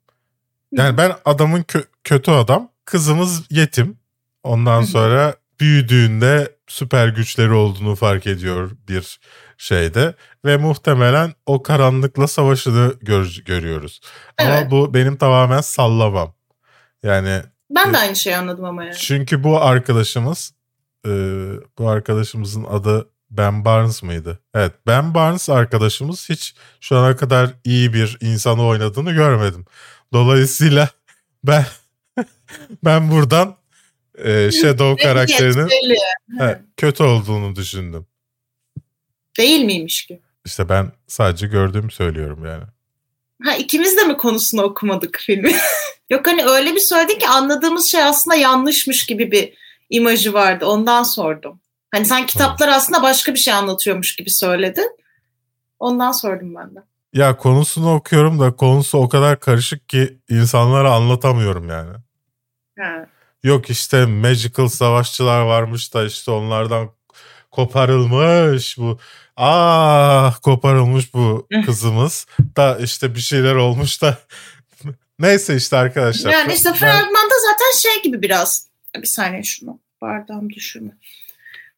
[0.72, 2.72] Yani ben adamın kö- kötü adam.
[2.86, 3.98] Kızımız yetim.
[4.44, 9.20] Ondan sonra büyüdüğünde süper güçleri olduğunu fark ediyor bir
[9.58, 10.14] şeyde
[10.46, 14.00] ve muhtemelen o karanlıkla savaşını gör- görüyoruz.
[14.38, 14.72] Ama Evet.
[14.72, 16.34] bu benim tamamen sallamam.
[17.04, 17.42] Yani
[17.76, 18.96] Ben de aynı şeyi anladım ama yani.
[18.98, 20.54] çünkü bu arkadaşımız
[21.06, 21.10] e,
[21.78, 24.40] bu arkadaşımızın adı Ben Barnes mıydı?
[24.54, 29.66] Evet Ben Barnes arkadaşımız hiç şu ana kadar iyi bir insanı oynadığını görmedim.
[30.14, 30.90] Dolayısıyla
[31.44, 31.66] ben
[32.84, 33.56] ben buradan
[34.18, 35.96] e, Shadow karakterinin Belli.
[36.40, 38.06] he, kötü olduğunu düşündüm.
[39.38, 40.22] Değil miymiş ki?
[40.46, 42.64] İşte ben sadece gördüğümü söylüyorum yani.
[43.44, 45.56] Ha ikimiz de mi konusunu okumadık filmi?
[46.10, 49.54] Yok hani öyle bir söyledin ki anladığımız şey aslında yanlışmış gibi bir
[49.90, 50.66] imajı vardı.
[50.66, 51.60] Ondan sordum.
[51.98, 54.98] Hani sen kitaplar aslında başka bir şey anlatıyormuş gibi söyledin.
[55.80, 56.80] Ondan sordum ben de.
[57.14, 61.98] Ya konusunu okuyorum da konusu o kadar karışık ki insanlara anlatamıyorum yani.
[62.80, 63.06] Ha.
[63.44, 66.90] Yok işte magical savaşçılar varmış da işte onlardan
[67.52, 69.00] koparılmış bu.
[69.38, 74.18] Ah koparılmış bu kızımız da işte bir şeyler olmuş da.
[75.20, 76.32] Neyse işte arkadaşlar.
[76.32, 78.68] Yani işte Ben- fragmanda zaten şey gibi biraz.
[78.96, 80.92] Bir saniye şunu bardağım düşürme.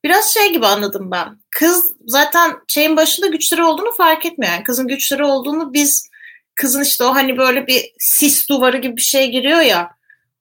[0.03, 1.39] Biraz şey gibi anladım ben.
[1.49, 4.53] Kız zaten şeyin başında güçleri olduğunu fark etmiyor.
[4.53, 6.09] Yani kızın güçleri olduğunu biz
[6.55, 9.91] kızın işte o hani böyle bir sis duvarı gibi bir şey giriyor ya.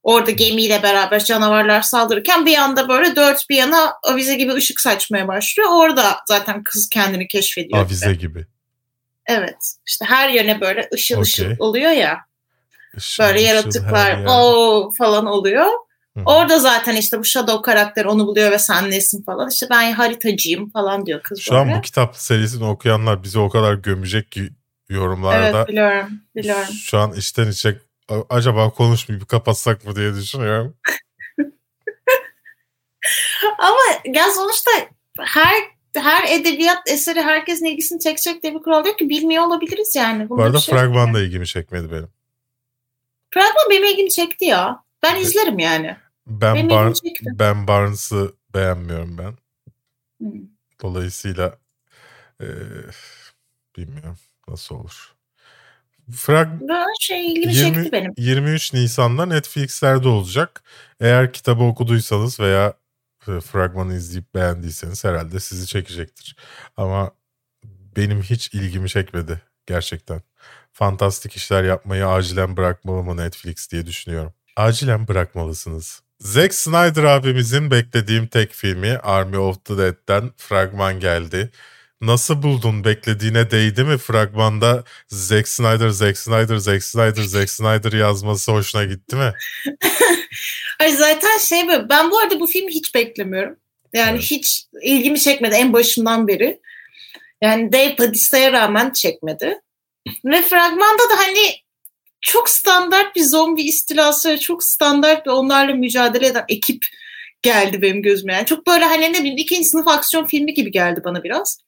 [0.03, 5.29] Orada gemiyle beraber canavarlar saldırırken bir anda böyle dört bir yana avize gibi ışık saçmaya
[5.29, 5.68] başlıyor.
[5.73, 7.79] Orada zaten kız kendini keşfediyor.
[7.79, 8.47] Avize gibi.
[9.27, 9.75] Evet.
[9.87, 11.57] İşte her yöne böyle ışıl ışıl Okey.
[11.59, 12.18] oluyor ya.
[12.97, 15.68] Işıl Böyle ışıl yaratıklar o falan oluyor.
[16.19, 16.23] Hı.
[16.27, 19.51] Orada zaten işte bu Shadow karakter onu buluyor ve sen nesin falan.
[19.51, 23.75] İşte ben haritacıyım falan diyor kız Şu an bu kitap serisini okuyanlar bizi o kadar
[23.75, 24.51] gömecek ki
[24.89, 25.59] yorumlarda.
[25.59, 26.09] Evet biliyorum.
[26.37, 26.73] Biliyorum.
[26.75, 27.79] Şu an içten içe
[28.09, 30.77] "A- acaba konuşmayıp kapatsak mı diye düşünüyorum.
[33.59, 34.71] Ama ya sonuçta
[35.21, 35.55] her
[35.95, 40.25] her edebiyat eseri herkesin ilgisini çekecek diye bir kural yok ki bilmiyor olabiliriz yani.
[40.29, 42.09] Bu Bunda arada bir şey fragman da ilgimi çekmedi benim.
[43.31, 44.83] Fragman benim ilgimi çekti ya.
[45.03, 45.97] Ben izlerim yani.
[46.29, 46.93] Ben, Benim Bar-
[47.25, 49.37] ben Barnes'ı beğenmiyorum ben.
[50.23, 50.33] Hı.
[50.83, 51.59] Dolayısıyla
[52.41, 52.47] e,
[53.77, 54.17] bilmiyorum
[54.49, 55.14] nasıl olur.
[56.12, 56.49] Frag
[57.01, 58.12] şey ilgimi 20 çekti benim.
[58.17, 60.62] 23 Nisan'da Netflix'lerde olacak.
[61.01, 62.75] Eğer kitabı okuduysanız veya
[63.29, 66.37] e, fragmanı izleyip beğendiyseniz herhalde sizi çekecektir.
[66.77, 67.11] Ama
[67.97, 70.23] benim hiç ilgimi çekmedi gerçekten.
[70.73, 74.33] Fantastik işler yapmayı acilen bırakmalı mı Netflix diye düşünüyorum.
[74.57, 76.03] Acilen bırakmalısınız.
[76.21, 81.51] Zack Snyder abimizin beklediğim tek filmi Army of the Dead'den fragman geldi.
[82.01, 82.85] Nasıl buldun?
[82.85, 83.99] Beklediğine değdi mi?
[83.99, 89.33] Fragmanda Zack Snyder, Zack Snyder, Zack Snyder, Zack Snyder yazması hoşuna gitti mi?
[90.81, 93.57] Ay zaten şey böyle ben bu arada bu filmi hiç beklemiyorum.
[93.93, 94.23] Yani Evet.
[94.31, 96.61] hiç ilgimi çekmedi en başından beri.
[97.43, 99.61] Yani Dave Bautista'ya rağmen çekmedi.
[100.25, 101.55] Ve fragmanda da hani
[102.29, 106.87] çok standart bir zombi istilası, ve çok standart bir onlarla mücadele eden ekip
[107.43, 108.33] geldi benim gözüme.
[108.33, 111.59] Yani çok böyle hani ne bileyim ikinci sınıf aksiyon filmi gibi geldi bana biraz.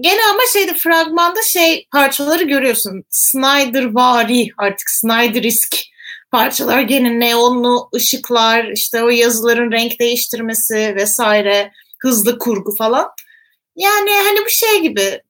[0.00, 3.04] Gene ama şeyde fragmanda şey parçaları görüyorsun.
[3.10, 5.84] Snyder vari artık Snyder-isk
[6.30, 13.08] parçalar gene neonlu ışıklar işte o yazıların renk değiştirmesi vesaire hızlı kurgu falan.
[13.76, 15.20] Yani hani bu şey gibi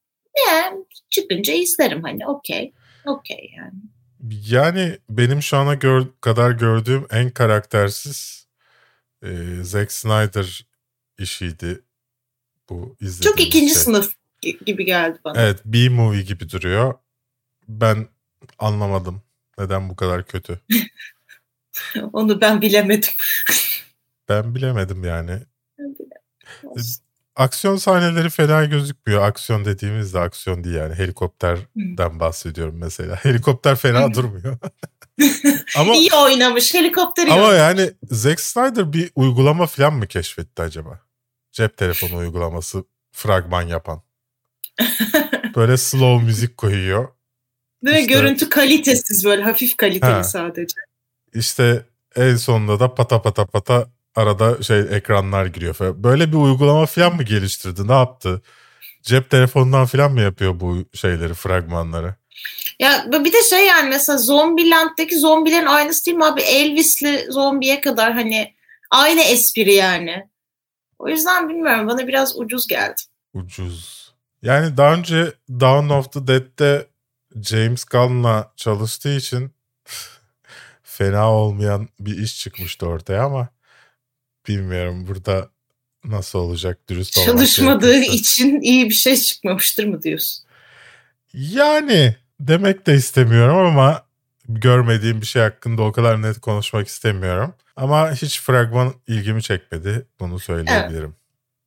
[0.48, 2.72] yani çıkınca izlerim hani okey
[3.06, 3.95] okey yani.
[4.30, 8.46] Yani benim şu ana gör- kadar gördüğüm en karaktersiz
[9.22, 9.28] e,
[9.62, 10.66] Zack Snyder
[11.18, 11.82] işiydi
[12.68, 13.82] bu izlediğim Çok ikinci şey.
[13.82, 14.12] sınıf
[14.42, 15.40] gi- gibi geldi bana.
[15.42, 16.94] Evet B-movie gibi duruyor.
[17.68, 18.08] Ben
[18.58, 19.22] anlamadım
[19.58, 20.60] neden bu kadar kötü.
[22.12, 23.10] Onu ben bilemedim.
[24.28, 25.42] Ben bilemedim yani.
[27.36, 29.22] Aksiyon sahneleri fena gözükmüyor.
[29.22, 30.94] Aksiyon dediğimizde aksiyon değil yani.
[30.94, 33.16] Helikopterden bahsediyorum mesela.
[33.24, 34.58] Helikopter fena durmuyor.
[35.78, 37.54] ama İyi oynamış helikopteri ama yok.
[37.58, 41.00] yani Zack Snyder bir uygulama falan mı keşfetti acaba?
[41.52, 44.02] Cep telefonu uygulaması fragman yapan.
[45.56, 47.08] Böyle slow müzik koyuyor.
[47.86, 50.24] Değil işte- Görüntü kalitesiz böyle hafif kaliteli Ha.
[50.24, 50.74] sadece.
[51.34, 56.04] İşte en sonunda da pata pata pata arada şey ekranlar giriyor falan.
[56.04, 57.88] Böyle bir uygulama falan mı geliştirdi?
[57.88, 58.42] Ne yaptı?
[59.02, 62.14] Cep telefonundan falan mı yapıyor bu şeyleri, fragmanları?
[62.78, 66.40] Ya bir de şey yani mesela Zombieland'daki zombilerin aynısı değil mi abi?
[66.40, 68.54] Elvis'li zombiye kadar hani
[68.90, 70.28] aynı espri yani.
[70.98, 73.00] O yüzden bilmiyorum bana biraz ucuz geldi.
[73.34, 74.12] Ucuz.
[74.42, 76.86] Yani daha önce Dawn of the Dead'de
[77.42, 79.50] James Gunn'la çalıştığı için
[80.82, 83.48] fena olmayan bir iş çıkmıştı ortaya ama
[84.48, 85.50] bilmiyorum burada
[86.08, 88.16] Nasıl olacak dürüst olmak Çalışmadığı gerekirse.
[88.16, 90.44] için iyi bir şey çıkmamıştır mı diyorsun?
[91.32, 94.02] Yani demek de istemiyorum ama
[94.48, 97.54] görmediğim bir şey hakkında o kadar net konuşmak istemiyorum.
[97.76, 100.06] Ama hiç fragman ilgimi çekmedi.
[100.20, 101.16] Bunu söyleyebilirim.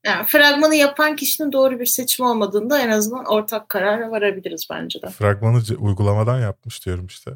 [0.05, 5.09] Yani fragmanı yapan kişinin doğru bir seçim olmadığında en azından ortak karara varabiliriz bence de.
[5.09, 7.31] Fragmanı uygulamadan yapmış diyorum işte.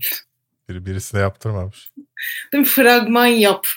[0.69, 1.91] Biri birisine yaptırmamış.
[2.65, 3.67] Fragman yap.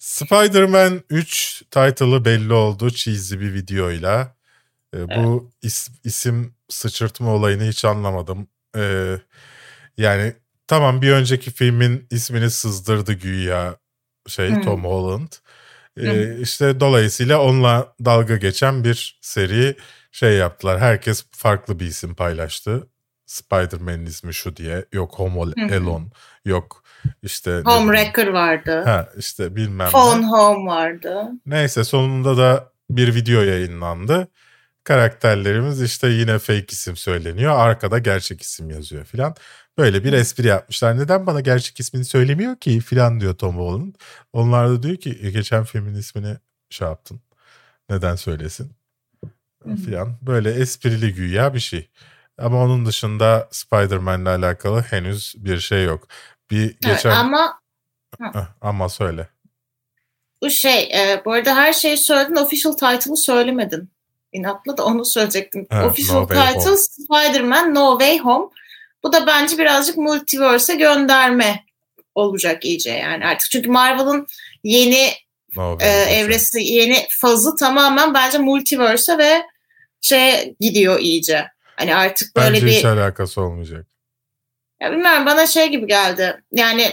[0.00, 4.36] Spider-Man 3 title'ı belli oldu cheesy bir videoyla.
[4.94, 8.48] Ee, Bu is- isim sıçırtma olayını hiç anlamadım.
[8.76, 9.16] Ee,
[9.98, 10.34] yani
[10.66, 13.76] tamam bir önceki filmin ismini sızdırdı güya
[14.28, 14.62] şey Hmm.
[14.62, 15.32] Tom Holland.
[15.96, 16.38] Ee, Hı.
[16.42, 19.76] işte dolayısıyla onunla dalga geçen bir seri
[20.12, 20.80] şey yaptılar.
[20.80, 22.88] Herkes farklı bir isim paylaştı.
[23.26, 24.84] Spider-Man'in ismi şu diye.
[24.92, 25.74] Yok Home hı.
[25.76, 26.06] Alone.
[26.44, 26.82] Yok
[27.22, 27.88] işte ne Home bileyim.
[27.88, 28.82] Wrecker vardı.
[28.84, 29.90] Ha işte bilmem ne.
[29.90, 31.24] Phone Home vardı.
[31.46, 34.28] Neyse sonunda da bir video yayınlandı.
[34.84, 37.58] Karakterlerimiz işte yine fake isim söyleniyor.
[37.58, 39.34] Arkada gerçek isim yazıyor filan.
[39.78, 40.98] Böyle bir espri yapmışlar.
[40.98, 43.94] Neden bana gerçek ismini söylemiyor ki filan diyor Tom Holland.
[44.32, 46.36] Onlar da diyor ki "E, geçen filmin ismini
[46.70, 47.20] şey yaptın.
[47.90, 48.72] Neden söylesin?
[49.84, 50.16] Filan.
[50.22, 51.90] Böyle esprili güya bir şey.
[52.38, 56.08] Ama onun dışında Spider-Man'le alakalı henüz bir şey yok.
[56.50, 57.60] Bir Evet, geçen ama
[58.20, 59.28] Heh, ama söyle.
[60.42, 63.90] bu şey e, bu arada her şeyi söyledin official title'ı söylemedin.
[64.32, 65.66] İnatla da onu söyleyecektim.
[65.70, 66.76] Ha, official No title Home.
[66.76, 68.46] Spider-Man No Way Home.
[69.02, 71.64] Bu da bence birazcık multiverse'e gönderme
[72.14, 73.50] olacak iyice yani artık.
[73.50, 74.26] Çünkü Marvel'ın
[74.64, 75.12] yeni
[75.56, 79.42] No e, evresi, yeni fazı tamamen bence multiverse'e ve
[80.00, 81.46] şeye gidiyor iyice.
[81.76, 83.86] Hani artık böyle Bence bir hiç alakası olmayacak.
[84.80, 86.42] Ya bilmiyorum bana şey gibi geldi.
[86.52, 86.84] Yani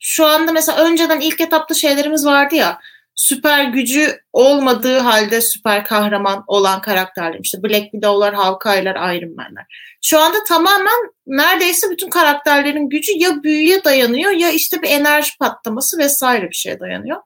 [0.00, 2.80] şu anda mesela önceden ilk etapta şeylerimiz vardı ya.
[3.14, 7.38] Süper gücü olmadığı halde süper kahraman olan karakterler.
[7.42, 9.96] İşte Black Widow'lar, Hawkeye'lar, Iron Man'ler.
[10.02, 15.98] Şu anda tamamen neredeyse bütün karakterlerin gücü ya büyüye dayanıyor ya işte bir enerji patlaması
[15.98, 17.20] vesaire bir şeye dayanıyor.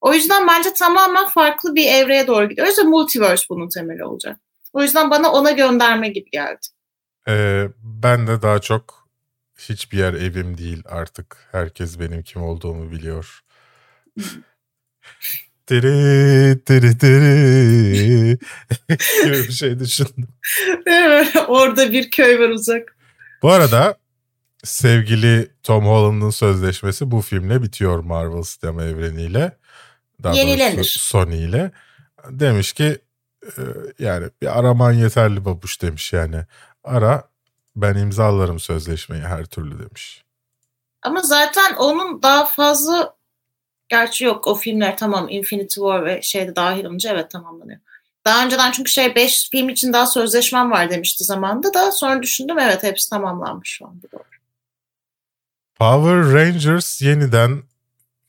[0.00, 4.36] O yüzden bence tamamen farklı bir evreye doğru gidiyoruz ve multiverse bunun temeli olacak.
[4.72, 6.58] O yüzden bana ona gönderme gibi geldi.
[7.28, 8.97] Ee, ben de daha çok
[9.58, 11.36] hiçbir yer evim değil artık.
[11.52, 13.40] Herkes benim kim olduğumu biliyor.
[15.66, 18.38] Tiri tiri tiri
[19.24, 20.28] gibi bir şey düşündüm.
[21.48, 22.96] Orada bir köy var uzak.
[23.42, 23.98] Bu arada
[24.64, 29.56] sevgili Tom Holland'ın sözleşmesi bu filmle bitiyor Marvel sinema evreniyle.
[30.22, 30.84] Daha Yenilenir.
[30.84, 31.72] Sony ile.
[32.30, 32.98] Demiş ki
[33.44, 33.62] e,
[33.98, 36.44] yani bir araman yeterli babuş demiş yani.
[36.84, 37.28] Ara
[37.82, 40.24] ben imzalarım sözleşmeyi her türlü demiş.
[41.02, 43.14] Ama zaten onun daha fazla
[43.88, 47.80] gerçi yok o filmler tamam Infinity War ve şeyde dahil olunca evet tamamlanıyor.
[48.24, 52.58] Daha önceden çünkü şey 5 film için daha sözleşmem var demişti zamanda da sonra düşündüm
[52.58, 54.22] evet hepsi tamamlanmış şu anda doğru.
[55.74, 57.62] Power Rangers yeniden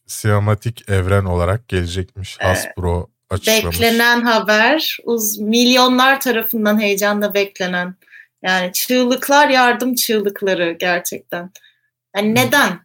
[0.07, 2.37] sinematik evren olarak gelecekmiş.
[2.39, 2.57] Evet.
[2.57, 3.81] Hasbro açıklamış.
[3.81, 7.95] Beklenen haber uz milyonlar tarafından heyecanla beklenen
[8.43, 11.51] yani çığlıklar yardım çığlıkları gerçekten.
[12.15, 12.79] Yani neden?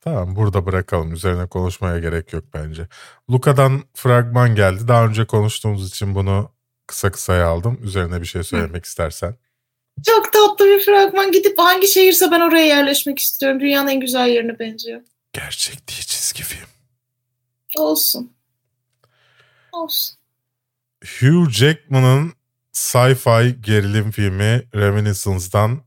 [0.00, 1.12] Tamam burada bırakalım.
[1.12, 2.88] Üzerine konuşmaya gerek yok bence.
[3.30, 4.88] Luka'dan fragman geldi.
[4.88, 6.50] Daha önce konuştuğumuz için bunu
[6.86, 7.80] kısa kısaya aldım.
[7.82, 9.34] Üzerine bir şey söylemek istersen.
[10.06, 11.32] Çok tatlı bir fragman.
[11.32, 13.60] Gidip hangi şehirse ben oraya yerleşmek istiyorum.
[13.60, 15.00] Dünyanın en güzel yerine benziyor.
[15.32, 16.68] Gerçek değil çizgi film.
[17.76, 18.32] Olsun.
[19.72, 20.16] Olsun.
[21.04, 22.32] Hugh Jackman'ın
[22.78, 25.82] sci-fi gerilim filmi Reminiscence'dan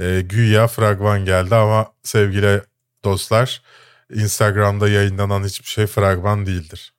[0.00, 2.62] e, güya fragman geldi ama sevgili
[3.04, 3.62] dostlar
[4.10, 6.94] Instagram'da yayınlanan hiçbir şey fragman değildir.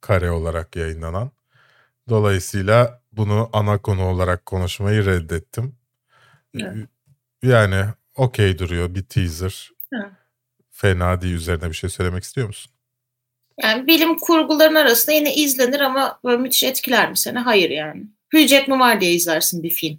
[0.00, 1.30] Kare olarak yayınlanan.
[2.08, 5.76] Dolayısıyla bunu ana konu olarak konuşmayı reddettim.
[6.60, 6.88] Evet.
[7.42, 9.70] Yani okey duruyor bir teaser.
[9.92, 10.12] Evet.
[10.70, 12.75] Fena değil üzerine bir şey söylemek istiyor musun?
[13.62, 17.38] Yani bilim kurguların arasında yine izlenir ama böyle müthiş etkiler mi seni?
[17.38, 18.02] Hayır yani.
[18.32, 19.98] Hugh Jackman var diye izlersin bir film.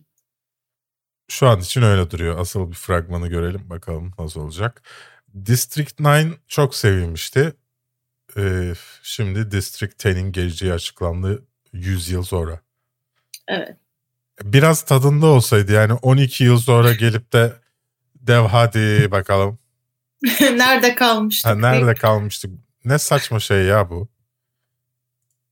[1.28, 2.40] Şu an için öyle duruyor.
[2.40, 4.82] Asıl bir fragmanı görelim bakalım nasıl olacak.
[5.46, 7.54] District 9 çok sevilmişti.
[8.38, 12.60] Ee, şimdi District 10'in geleceği açıklandı 100 yıl sonra.
[13.48, 13.78] Evet.
[14.44, 17.54] Biraz tadında olsaydı yani 12 yıl sonra gelip de
[18.16, 19.60] dev hadi bakalım.
[20.42, 21.52] Nerede kalmıştık?
[21.52, 22.52] Ha, nerede kalmıştık?
[22.86, 24.08] Ne saçma şey ya bu.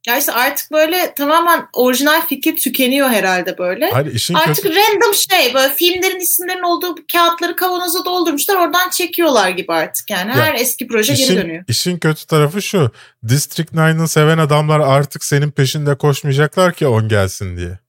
[0.08, 3.92] Ya işte artık böyle tamamen orijinal fikir tükeniyor herhalde böyle.
[3.92, 4.76] Hayır işin Artık kötü.
[4.76, 10.30] random şey böyle filmlerin isimlerinin olduğu kağıtları kavanoza doldurmuşlar oradan çekiyorlar gibi artık yani.
[10.30, 11.64] Ya, Her eski proje geri İşin, dönüyor.
[11.68, 12.92] işin kötü tarafı şu.
[13.28, 17.80] District 9'ı seven adamlar artık senin peşinde koşmayacaklar ki on gelsin diye.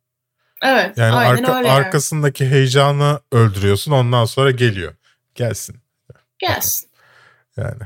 [0.62, 1.68] Evet Yani arka- öyle.
[1.68, 1.70] yani.
[1.70, 4.94] arkasındaki heyecanı öldürüyorsun ondan sonra geliyor.
[5.34, 5.76] Gelsin
[6.38, 6.88] Gelsin.
[7.56, 7.82] yani.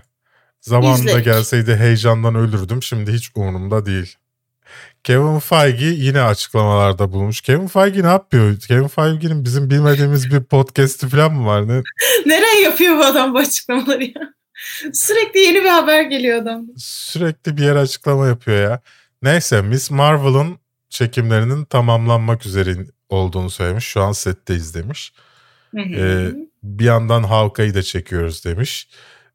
[0.61, 1.25] Zamanında İzledik.
[1.25, 2.83] gelseydi heyecandan ölürdüm.
[2.83, 4.17] Şimdi hiç umurumda değil.
[5.05, 7.41] Kevin Feige yine açıklamalarda bulunmuş.
[7.41, 8.59] Kevin Feige ne yapıyor?
[8.61, 11.69] Kevin Feige'nin bizim bilmediğimiz bir podcast'i falan mı var?
[11.69, 11.83] Ne?
[12.27, 14.33] Nereye yapıyor bu adam bu açıklamaları ya?
[14.93, 16.67] Sürekli yeni bir haber geliyor adam.
[16.77, 18.81] Sürekli bir yere açıklama yapıyor ya.
[19.23, 22.77] Neyse Miss Marvel'ın çekimlerinin tamamlanmak üzere
[23.09, 23.85] olduğunu söylemiş.
[23.85, 25.13] Şu an setteyiz demiş.
[25.77, 26.29] Ee,
[26.63, 28.89] bir yandan Halka'yı da çekiyoruz demiş.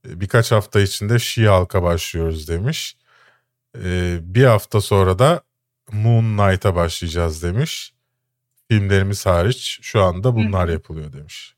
[0.06, 2.98] Ee, Birkaç hafta içinde She-Hulk'a başlıyoruz demiş.
[3.84, 5.41] Ee, bir hafta sonra da
[5.91, 7.94] Moon Knight'a başlayacağız demiş.
[8.72, 11.56] Filmlerimiz hariç şu anda bunlar Hı yapılıyor demiş.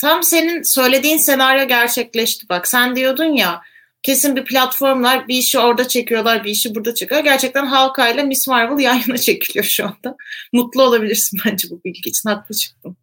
[0.00, 2.68] Tam senin söylediğin senaryo gerçekleşti bak.
[2.68, 3.62] Sen diyordun ya
[4.02, 5.28] kesin bir platform var.
[5.28, 7.20] Bir işi orada çekiyorlar, bir işi burada çekiyor.
[7.24, 10.16] Gerçekten Hawkeye ile Miss Marvel yan yana çekiliyor şu anda.
[10.52, 12.28] Mutlu olabilirsin bence bu bilgi için.
[12.28, 12.96] Haklı çıktım.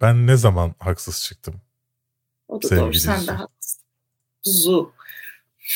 [0.00, 1.54] Ben ne zaman haksız çıktım?
[2.50, 2.94] O da Sevgili doğru.
[2.94, 3.32] Sen de Zu.
[3.32, 3.80] haklısın.
[4.44, 4.92] Zu.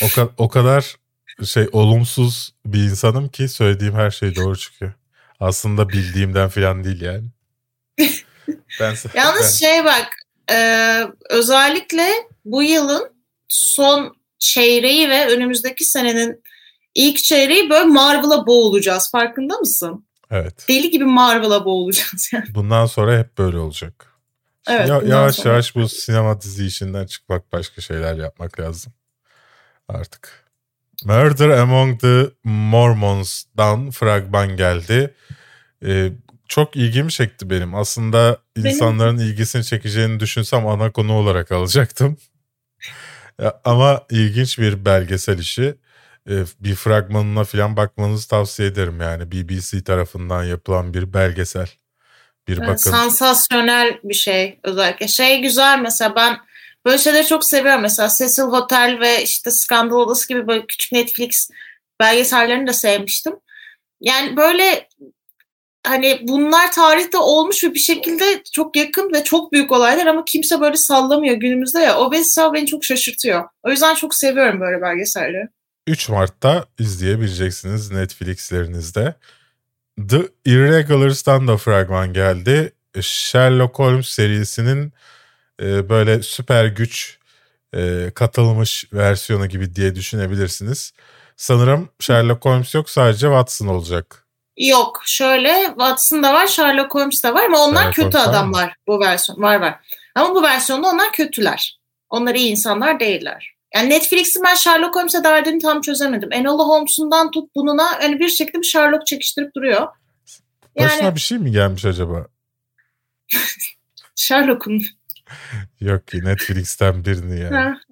[0.03, 0.97] O, ka- o kadar
[1.45, 4.93] şey olumsuz bir insanım ki söylediğim her şey doğru çıkıyor.
[5.41, 7.25] Aslında bildiğimden falan değil yani.
[8.81, 10.09] Ben, Yalnız şey bak
[10.53, 12.09] e, özellikle
[12.45, 13.13] bu yılın
[13.49, 16.43] son çeyreği ve önümüzdeki senenin
[16.95, 19.09] ilk çeyreği böyle Marvel'a boğulacağız.
[19.13, 20.05] Farkında mısın?
[20.31, 20.69] evet.
[20.69, 22.45] Deli gibi Marvel'a boğulacağız yani.
[22.55, 24.14] Bundan sonra hep böyle olacak.
[24.69, 25.49] Evet, Ya- yavaş sonra.
[25.49, 28.93] yavaş bu sinema dizi işinden çıkmak başka şeyler yapmak lazım.
[29.89, 30.45] Artık.
[31.05, 35.15] Murder Among the Mormons'dan fragman geldi.
[35.87, 36.13] Ee,
[36.49, 37.75] çok ilgimi çekti benim.
[37.75, 42.17] Aslında Benim- insanların ilgisini çekeceğini düşünsem ana konu olarak alacaktım.
[43.65, 45.75] Ama ilginç bir belgesel işi.
[46.31, 49.33] Ee, bir fragmanına falan bakmanızı tavsiye ederim yani.
[49.33, 51.69] BBC tarafından yapılan bir belgesel.
[52.49, 52.77] Bir bakın.
[52.77, 55.09] sansasyonel bir şey özellikle.
[55.09, 56.37] Şey güzel mesela ben
[56.87, 57.83] böyle şeyleri çok seviyorum.
[57.83, 61.51] Mesela Cecil Hotel ve işte Skandal Odası gibi böyle küçük Netflix
[62.01, 63.33] belgesellerini de sevmiştim.
[64.01, 64.89] Yani böyle
[65.87, 70.61] hani bunlar tarihte olmuş ve bir şekilde çok yakın ve çok büyük olaylar ama kimse
[70.61, 71.99] böyle sallamıyor günümüzde ya.
[71.99, 73.45] O mesela beni çok şaşırtıyor.
[73.63, 75.49] O yüzden çok seviyorum böyle belgeselleri.
[75.87, 79.15] 3 Mart'ta izleyebileceksiniz Netflix'lerinizde.
[79.99, 82.73] The Irregulars'tan da fragman geldi.
[83.01, 84.93] Sherlock Holmes serisinin
[85.63, 87.19] e, böyle süper güç
[87.77, 90.93] e, katılmış versiyonu gibi diye düşünebilirsiniz.
[91.37, 94.27] Sanırım Sherlock Holmes yok sadece Watson olacak.
[94.57, 98.25] Yok şöyle Watson da var Sherlock Holmes da var ama onlar Sherlock kötü Holmes var
[98.27, 98.31] mı?
[98.31, 99.75] adamlar bu versiyon var var.
[100.15, 101.79] Ama bu versiyonda onlar kötüler.
[102.11, 103.54] Onlar iyi insanlar değiller.
[103.75, 106.33] Yani Netflix'in ben Sherlock Holmes'e derdini tam çözemedim.
[106.33, 109.89] Enola Holmes'undan tut bununa hani bir şekilde bir Sherlock çekiştirip duruyor.
[110.79, 112.27] Başına Yani bir şey mi gelmiş acaba?
[114.17, 114.83] Sherlock'un
[115.81, 117.77] Yok ki Netflix'ten birini yani.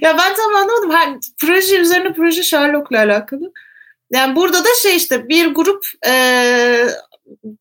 [0.00, 0.90] Ya ben tam anlamadım.
[0.90, 3.52] Hani proje üzerine proje Sherlock'la alakalı.
[4.10, 6.86] Yani burada da şey işte bir grup e,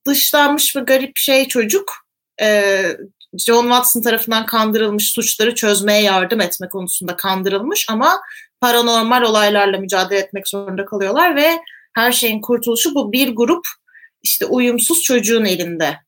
[0.08, 1.94] dışlanmış ve garip şey çocuk
[2.42, 2.82] e,
[3.38, 8.22] John Watson tarafından kandırılmış suçları çözmeye yardım etme konusunda kandırılmış ama
[8.62, 11.60] paranormal olaylarla mücadele etmek zorunda kalıyorlar ve
[11.94, 13.66] her şeyin kurtuluşu bu bir grup
[14.24, 16.00] işte uyumsuz çocuğun elinde.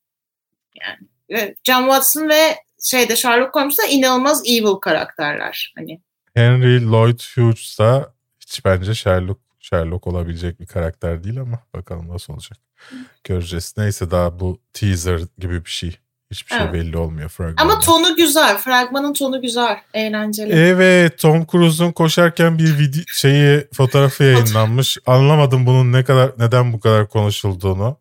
[0.82, 5.74] Yani John Watson ve şeyde Sherlock Holmes da inanılmaz evil karakterler.
[5.78, 6.02] Hani
[6.34, 12.34] Henry Lloyd Hughes da hiç bence Sherlock Sherlock olabilecek bir karakter değil ama bakalım nasıl
[12.34, 12.58] olacak.
[13.24, 13.74] Göreceğiz.
[13.78, 15.98] Neyse daha bu teaser gibi bir şey.
[16.32, 16.74] Hiçbir şey Evet.
[16.74, 17.62] belli olmuyor fragmanda.
[17.62, 18.58] ama tonu güzel.
[18.58, 19.78] Fragmanın tonu güzel.
[19.94, 20.54] Eğlenceli.
[20.54, 24.98] Evet Tom Cruise'un koşarken bir video şeyi fotoğrafı yayınlanmış.
[25.06, 27.98] Anlamadım bunun ne kadar neden bu kadar konuşulduğunu.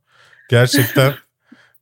[0.50, 1.14] Gerçekten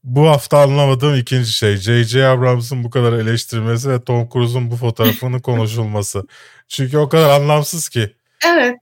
[0.04, 2.26] bu hafta anlamadığım ikinci şey J.J.
[2.26, 6.22] Abrams'ın bu kadar eleştirmesi ve Tom Cruise'un bu fotoğrafının konuşulması.
[6.68, 8.14] Çünkü o kadar anlamsız ki.
[8.46, 8.76] Evet.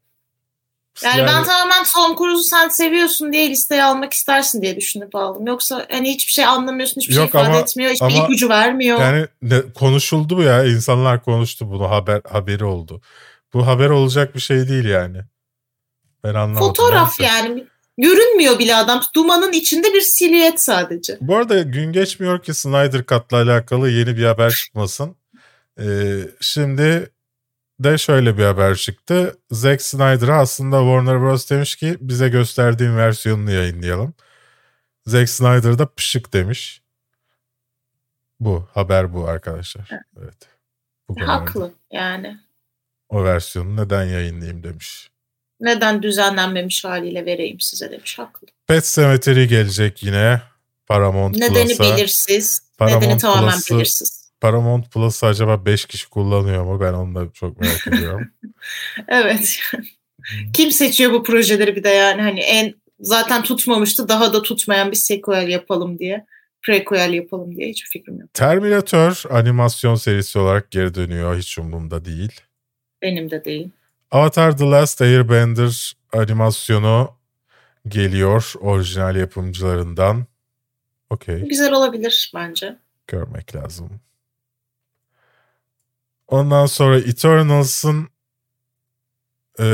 [1.05, 5.47] Yani, ben tamamen Tom Cruise'u sen seviyorsun diye listeye almak istersin diye düşünüp aldım.
[5.47, 9.01] Yoksa hani hiçbir şey anlamıyorsun, hiçbir Yok şey ifade ama- etmiyor, hiçbir ama ipucu vermiyor.
[9.01, 10.65] Yani ne, konuşuldu bu ya.
[10.65, 11.91] insanlar konuştu bunu.
[11.91, 13.01] Haber haberi oldu.
[13.55, 15.19] Bu haber olacak bir şey değil yani.
[16.25, 16.69] Ben anlamadım.
[16.69, 17.35] Fotoğraf Neyse.
[17.35, 17.65] yani.
[17.99, 19.03] Görünmüyor bile adam.
[19.15, 21.19] Dumanın içinde bir silüet sadece.
[21.21, 25.17] Bu arada gün geçmiyor ki Snyder Cut'la alakalı yeni bir haber çıkmasın.
[25.81, 25.85] Ee,
[26.41, 27.11] şimdi
[27.81, 29.39] de şöyle bir haber çıktı.
[29.51, 31.51] Zack Snyder'a aslında Warner Bros.
[31.51, 34.15] demiş ki bize gösterdiğin versiyonunu yayınlayalım.
[35.07, 36.83] Zack Snyder da pışık demiş.
[38.41, 39.91] Bu haber bu arkadaşlar.
[40.23, 40.35] Evet.
[41.09, 41.27] Bu kadar.
[41.29, 42.39] Haklı yani.
[43.09, 45.11] O versiyonu neden yayınlayayım demiş.
[45.61, 48.19] Neden düzenlenmemiş haliyle vereyim size demiş.
[48.19, 48.47] Haklı.
[48.67, 50.43] Pet Cemetery gelecek yine.
[50.87, 51.85] Paramount Nedeni Plus'a.
[51.97, 52.61] belirsiz.
[52.79, 54.16] Paramount Nedeni tamamen Plus'ı- belirsiz.
[54.41, 56.81] Paramount Plus acaba 5 kişi kullanıyor mu?
[56.81, 58.31] Ben onu da çok merak ediyorum.
[59.09, 59.59] Evet.
[60.53, 64.97] Kim seçiyor bu projeleri bir de yani hani en zaten tutmamıştı daha da tutmayan bir
[64.97, 66.27] sequel yapalım diye.
[66.63, 68.35] Prequel yapalım diye hiçbir fikrim yok.
[68.35, 71.37] Terminator animasyon serisi olarak geri dönüyor.
[71.39, 72.41] Hiç umurumda değil.
[73.03, 73.69] Benim de değil.
[74.11, 77.11] Avatar The Last Airbender animasyonu
[77.89, 80.27] geliyor orijinal yapımcılarından.
[81.11, 81.41] Okey.
[81.43, 82.77] Güzel olabilir bence.
[83.07, 84.01] görmek lazım.
[86.29, 88.09] Ondan sonra Eternals'ın
[89.61, 89.65] e,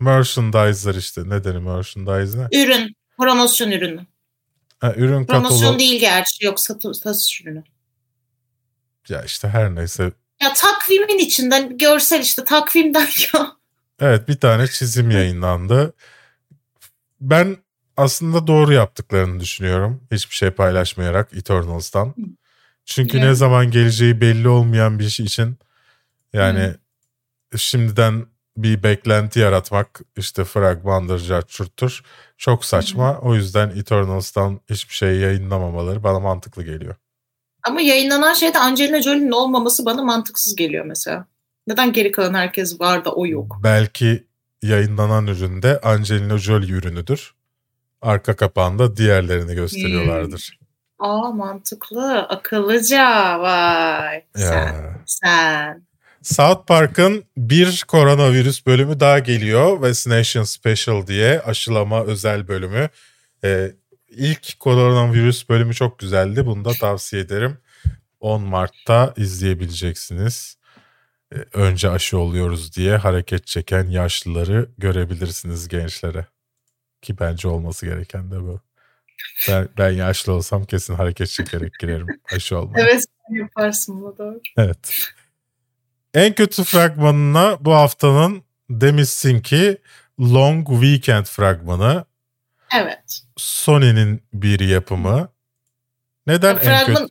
[0.00, 1.28] merchandise'lar işte.
[1.28, 2.62] Ne denir merchandise ne?
[2.62, 2.96] Ürün.
[3.18, 4.06] Promosyon ürünü.
[4.80, 5.78] Ha, ürün Promosyon kataloğu.
[5.78, 6.44] değil gerçi.
[6.44, 7.62] Yok satış, satış ürünü.
[9.08, 10.12] Ya işte her neyse.
[10.42, 13.52] Ya takvimin içinden görsel işte takvimden ya.
[14.00, 15.94] Evet bir tane çizim yayınlandı.
[17.20, 17.56] Ben
[17.96, 20.00] aslında doğru yaptıklarını düşünüyorum.
[20.12, 22.14] Hiçbir şey paylaşmayarak Eternals'tan.
[22.84, 23.26] Çünkü Yani.
[23.26, 25.56] ne zaman geleceği belli olmayan bir şey için
[26.32, 26.74] yani
[27.56, 28.26] şimdiden
[28.56, 32.02] bir beklenti yaratmak işte fragmandır, cartçurttur.
[32.36, 33.18] Çok saçma.
[33.18, 36.94] O yüzden Eternals'tan hiçbir şey yayınlamamaları bana mantıklı geliyor.
[37.66, 41.26] Ama yayınlanan şeyde Angelina Jolie'nin olmaması bana mantıksız geliyor mesela.
[41.66, 43.60] Neden geri kalan herkes var da o yok?
[43.62, 44.26] Belki
[44.62, 47.34] yayınlanan üründe Angelina Jolie ürünüdür.
[48.02, 50.58] Arka kapağında diğerlerini gösteriyorlardır.
[51.02, 54.24] Aa mantıklı, akıllıca vay.
[54.36, 55.86] Sen, sen.
[56.22, 59.80] South Park'ın bir koronavirüs bölümü daha geliyor.
[59.80, 62.88] Vaccination Special diye aşılama özel bölümü.
[63.44, 63.72] Ee,
[64.08, 66.46] ilk koronavirüs bölümü çok güzeldi.
[66.46, 67.58] Bunu da tavsiye ederim.
[68.20, 70.56] 10 Mart'ta izleyebileceksiniz.
[71.34, 76.26] Ee, önce aşı oluyoruz diye hareket çeken yaşlıları görebilirsiniz gençlere.
[77.02, 78.60] Ki bence olması gereken de bu.
[79.48, 82.80] Ben, ben yaşlı olsam kesin hareket çekerek girerim aşı olmaya.
[82.86, 84.40] Evet yaparsın bunu doğru.
[84.56, 85.08] Evet.
[86.14, 89.78] En kötü fragmanına bu haftanın demişsin ki
[90.20, 92.04] Long Weekend fragmanı.
[92.76, 93.22] Evet.
[93.36, 95.28] Sony'nin bir yapımı.
[96.26, 97.06] Neden en Fragman- kötü?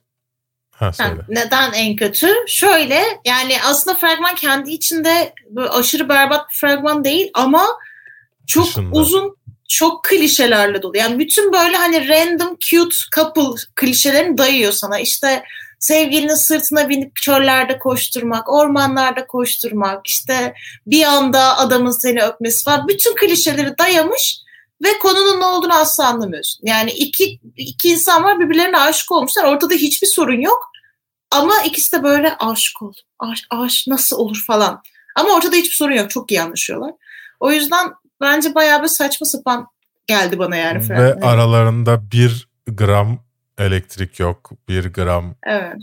[0.72, 2.28] Ha Ha, neden en kötü?
[2.48, 7.66] Şöyle yani aslında fragman kendi içinde böyle aşırı berbat bir fragman değil ama
[8.48, 8.96] çok Dışında.
[9.00, 9.38] uzun
[9.72, 10.98] çok klişelerle dolu.
[10.98, 15.00] Yani bütün böyle hani random cute couple klişelerini dayıyor sana.
[15.00, 15.44] İşte
[15.80, 20.54] sevgilinin sırtına binip çöllerde koşturmak, ormanlarda koşturmak, işte
[20.86, 22.88] bir anda adamın seni öpmesi falan.
[22.88, 24.38] Bütün klişeleri dayamış
[24.84, 26.62] ve konunun ne olduğunu asla anlamıyorsun.
[26.64, 29.44] Yani iki, iki insan var birbirlerine aşık olmuşlar.
[29.44, 30.72] Ortada hiçbir sorun yok.
[31.32, 32.98] Ama ikisi de böyle aşık oldu.
[33.20, 34.82] Aş, aş nasıl olur falan.
[35.16, 36.10] Ama ortada hiçbir sorun yok.
[36.10, 36.92] Çok iyi anlaşıyorlar.
[37.40, 37.88] O yüzden
[38.22, 39.68] bence bayağı bir saçma sapan
[40.08, 40.78] geldi bana yani.
[40.78, 41.28] Ve fragman.
[41.28, 43.20] aralarında bir gram
[43.58, 44.52] elektrik yok.
[44.68, 45.76] Bir gram Evet.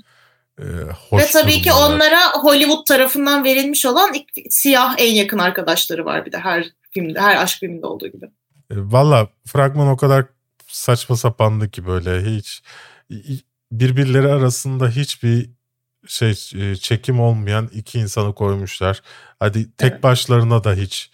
[0.61, 0.65] e,
[1.11, 4.15] hoş Ve tabii ki onlara Hollywood tarafından verilmiş olan
[4.51, 8.27] siyah en yakın arkadaşları var bir de her filmde, her aşk filminde olduğu gibi.
[8.71, 10.25] E, Valla fragman o kadar
[10.67, 12.63] saçma sapandı ki böyle hiç
[13.73, 15.51] birbirleri arasında hiçbir
[16.07, 19.03] şey e, çekim olmayan iki insanı koymuşlar.
[19.41, 20.03] Hadi tek Evet.
[20.03, 21.11] başlarına da hiç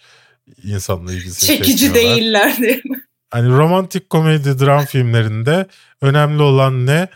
[0.63, 2.81] insanla ilgisi Çekici değiller diye.
[3.29, 5.67] Hani romantik komedi dram filmlerinde
[6.01, 7.07] önemli olan ne?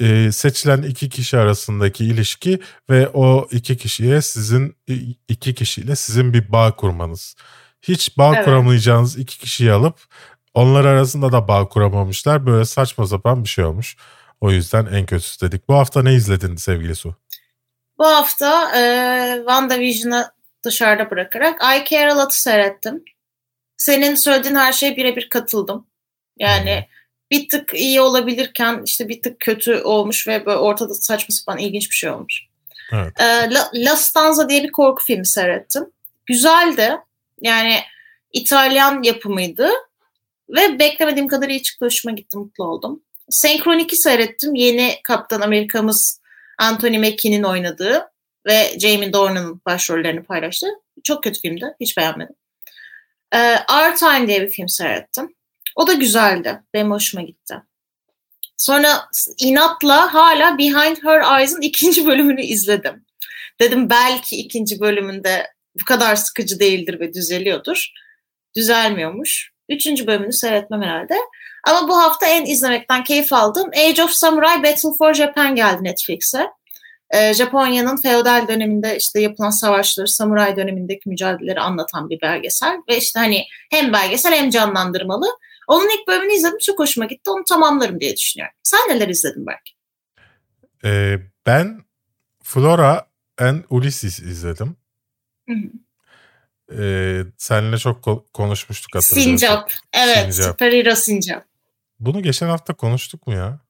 [0.00, 2.60] E, seçilen iki kişi arasındaki ilişki
[2.90, 4.76] ve o iki kişiye sizin
[5.28, 7.34] iki kişiyle sizin bir bağ kurmanız.
[7.82, 8.44] Hiç bağ Evet.
[8.44, 9.98] kuramayacağınız iki kişiyi alıp
[10.54, 12.46] onlar arasında da bağ kuramamışlar.
[12.46, 13.96] Böyle saçma sapan bir şey olmuş.
[14.40, 15.68] O yüzden en kötüsü dedik.
[15.68, 17.14] Bu hafta ne izledin sevgili Su?
[17.98, 20.30] Bu hafta e, WandaVision'ı
[20.66, 23.04] dışarıda bırakarak I Care A Lot'u seyrettim.
[23.76, 25.86] Senin söylediğin her şeye birebir katıldım.
[26.38, 26.86] Yani
[27.30, 31.90] bir tık iyi olabilirken işte bir tık kötü olmuş ve böyle ortada saçma sapan ilginç
[31.90, 32.42] bir şey olmuş.
[32.92, 33.20] Evet.
[33.20, 35.84] E, La, La Stanza diye bir korku filmi seyrettim.
[36.26, 36.96] Güzeldi.
[37.40, 37.80] Yani
[38.32, 39.70] İtalyan yapımıydı.
[40.48, 41.84] Ve beklemediğim kadar iyi çıktı.
[41.84, 42.38] Hoşuma gitti.
[42.38, 43.02] Mutlu oldum.
[43.30, 44.54] Senkronik'i seyrettim.
[44.54, 46.20] Yeni Kaptan Amerika'mız
[46.58, 48.10] Anthony Mackie'nin oynadığı
[48.46, 50.66] ve Jamie Dornan'ın başrollerini paylaştı.
[51.04, 51.74] Çok kötü filmdi.
[51.80, 52.34] Hiç beğenmedim.
[53.34, 55.34] Ee, Our Time diye bir film seyrettim.
[55.76, 56.62] O da güzeldi.
[56.74, 57.54] Benim hoşuma gitti.
[58.56, 63.04] Sonra inatla hala Behind Her Eyes'ın ikinci bölümünü izledim.
[63.60, 65.46] Dedim belki ikinci bölümünde
[65.80, 67.90] bu kadar sıkıcı değildir ve düzeliyordur.
[68.56, 69.50] Düzelmiyormuş.
[69.68, 71.14] Üçüncü bölümünü seyretmem herhalde.
[71.64, 76.46] Ama bu hafta en izlemekten keyif aldığım Age of Samurai Battle for Japan geldi Netflix'e.
[77.10, 82.76] Ee, Japonya'nın feodal döneminde işte yapılan savaşları, samuray dönemindeki mücadeleleri anlatan bir belgesel.
[82.88, 85.26] Ve işte hani hem belgesel hem canlandırmalı.
[85.68, 87.30] Onun ilk bölümünü izledim çok hoşuma gitti.
[87.30, 88.54] Onu tamamlarım diye düşünüyorum.
[88.62, 89.72] Sen neler izledin belki?
[90.84, 91.84] Ee, ben
[92.42, 93.06] Flora
[93.38, 94.76] and Ulysses izledim.
[95.48, 95.68] Hı hı.
[96.82, 99.36] Ee, seninle çok ko- konuşmuştuk hatırlıyorsun.
[99.36, 99.70] Sincap.
[99.92, 100.52] Evet, Sincap.
[100.52, 101.44] Superhero Sincap.
[102.00, 103.60] Bunu geçen hafta konuştuk mu ya?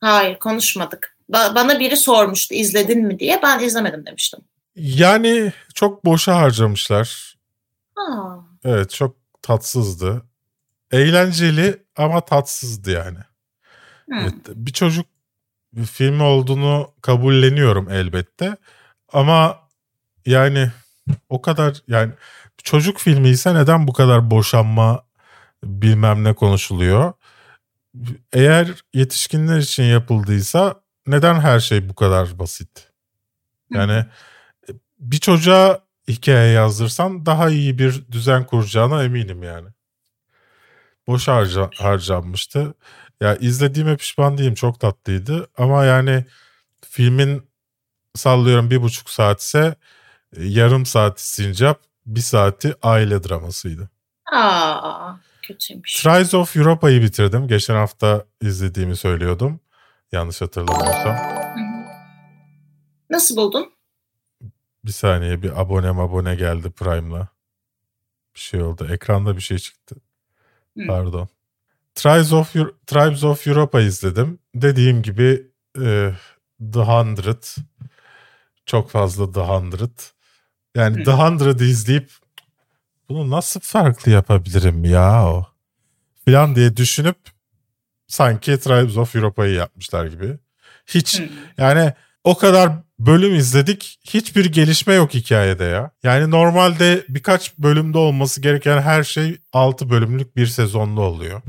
[0.00, 1.17] Hayır konuşmadık.
[1.32, 3.40] Ba- bana biri sormuştu izledin mi diye.
[3.42, 4.40] Ben izlemedim demiştim.
[4.76, 7.36] Yani çok boşa harcamışlar.
[7.94, 8.38] Ha.
[8.64, 10.22] Evet çok tatsızdı.
[10.92, 13.18] Eğlenceli ama tatsızdı yani.
[14.10, 14.16] Hı.
[14.20, 15.06] Evet, bir çocuk
[15.92, 18.56] filmi olduğunu kabulleniyorum elbette.
[19.12, 19.58] Ama
[20.26, 20.70] yani
[21.28, 22.12] o kadar yani
[22.64, 25.04] çocuk filmi ise neden bu kadar boşanma
[25.64, 27.12] bilmem ne konuşuluyor?
[28.32, 32.90] Eğer yetişkinler için yapıldıysa neden her şey bu kadar basit?
[33.70, 34.04] Yani
[34.98, 39.68] bir çocuğa hikaye yazdırsan daha iyi bir düzen kuracağına eminim yani.
[41.06, 42.74] Boş harca, harcanmıştı.
[43.20, 44.54] Ya izlediğime pişman değilim.
[44.54, 45.48] Çok tatlıydı.
[45.58, 46.24] Ama yani
[46.90, 47.48] filmin
[48.14, 49.74] sallıyorum bir buçuk saatse
[50.36, 53.90] e, yarım saati sincap, bir saati aile dramasıydı.
[54.32, 56.02] Aa, kötüymüş.
[56.02, 57.48] Trials of Europa'yı bitirdim.
[57.48, 59.60] Geçen hafta izlediğimi söylüyordum.
[60.12, 61.16] Yanlış hatırlamıyorsam.
[63.10, 63.72] Nasıl buldun?
[64.84, 67.28] Bir saniye bir abone abone geldi Prime'la.
[68.34, 68.88] Bir şey oldu.
[68.92, 69.96] Ekranda bir şey çıktı.
[70.78, 70.86] Hı.
[70.86, 71.28] Pardon.
[71.94, 72.52] Tribes of,
[72.86, 74.38] Tribes of Europa izledim.
[74.54, 75.46] Dediğim gibi
[75.82, 76.12] e,
[76.72, 77.42] The Hundred.
[78.66, 79.98] Çok fazla The Hundred.
[80.74, 81.04] Yani Hı.
[81.04, 82.10] The Hundred'ı izleyip
[83.08, 85.46] bunu nasıl farklı yapabilirim ya o
[86.24, 87.16] falan diye düşünüp
[88.08, 90.38] sanki Tribes of Europa'yı yapmışlar gibi.
[90.86, 91.22] Hiç
[91.58, 91.92] yani
[92.24, 93.98] o kadar bölüm izledik.
[94.04, 95.90] Hiçbir gelişme yok hikayede ya.
[96.02, 101.42] Yani normalde birkaç bölümde olması gereken her şey 6 bölümlük bir sezonda oluyor.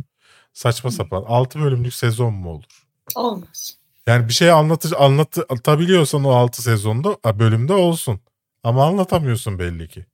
[0.53, 1.23] Saçma sapan.
[1.27, 2.85] 6 bölümlük sezon mu olur?
[3.15, 3.77] Olmaz.
[4.07, 8.19] Yani bir şey anlatı, anlatabiliyorsan o 6 sezonda bölümde olsun.
[8.63, 10.05] Ama anlatamıyorsun belli ki.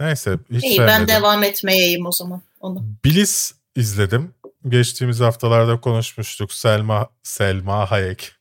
[0.00, 1.08] Neyse hiç İyi ben sevmedim.
[1.08, 2.84] devam etmeyeyim o zaman onu.
[3.04, 4.34] Bliss izledim.
[4.70, 6.52] Geçtiğimiz haftalarda konuşmuştuk.
[6.52, 8.32] Selma Selma Hayek.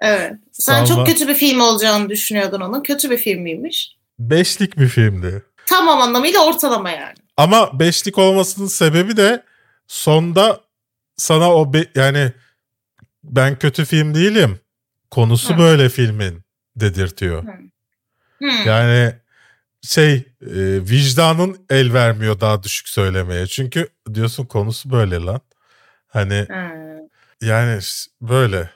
[0.00, 0.32] Evet.
[0.52, 2.82] Sen Salma- çok kötü bir film olacağını düşünüyordun onun.
[2.82, 3.96] Kötü bir filmiymiş.
[4.18, 5.42] Beşlik bir filmdi.
[5.66, 7.14] Tamam anlamıyla ortalama yani.
[7.36, 9.42] Ama beşlik olmasının sebebi de
[9.88, 10.60] sonda
[11.16, 12.32] sana o be- yani
[13.24, 14.60] ben kötü film değilim.
[15.10, 15.58] Konusu Hı.
[15.58, 16.40] böyle filmin
[16.76, 17.44] dedirtiyor.
[18.42, 18.46] Hı.
[18.66, 19.12] Yani
[19.86, 20.24] şey e,
[20.90, 23.46] vicdanın el vermiyor daha düşük söylemeye.
[23.46, 25.40] Çünkü diyorsun konusu böyle lan.
[26.06, 27.46] Hani Hı.
[27.46, 27.80] yani
[28.20, 28.70] böyle.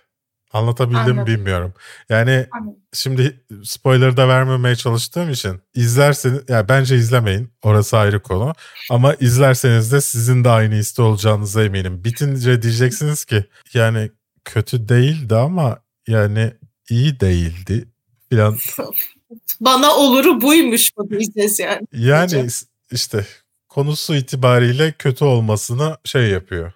[0.53, 1.27] Anlatabildim Anladım.
[1.27, 1.75] bilmiyorum.
[2.09, 2.77] Yani Anladım.
[2.93, 7.53] şimdi spoiler da vermemeye çalıştığım için izlerseniz ya bence izlemeyin.
[7.63, 8.55] Orası ayrı konu.
[8.91, 12.05] Ama izlerseniz de sizin de aynı iste olacağınıza eminim.
[12.05, 13.45] Bitince diyeceksiniz ki
[13.75, 14.11] yani
[14.45, 16.53] kötü değildi ama yani
[16.89, 17.89] iyi değildi
[18.29, 18.59] filan.
[19.61, 21.87] Bana oluru buymuş bu diyeceğiz yani.
[21.93, 22.49] Yani
[22.93, 23.27] işte
[23.69, 26.73] konusu itibariyle kötü olmasını şey yapıyor.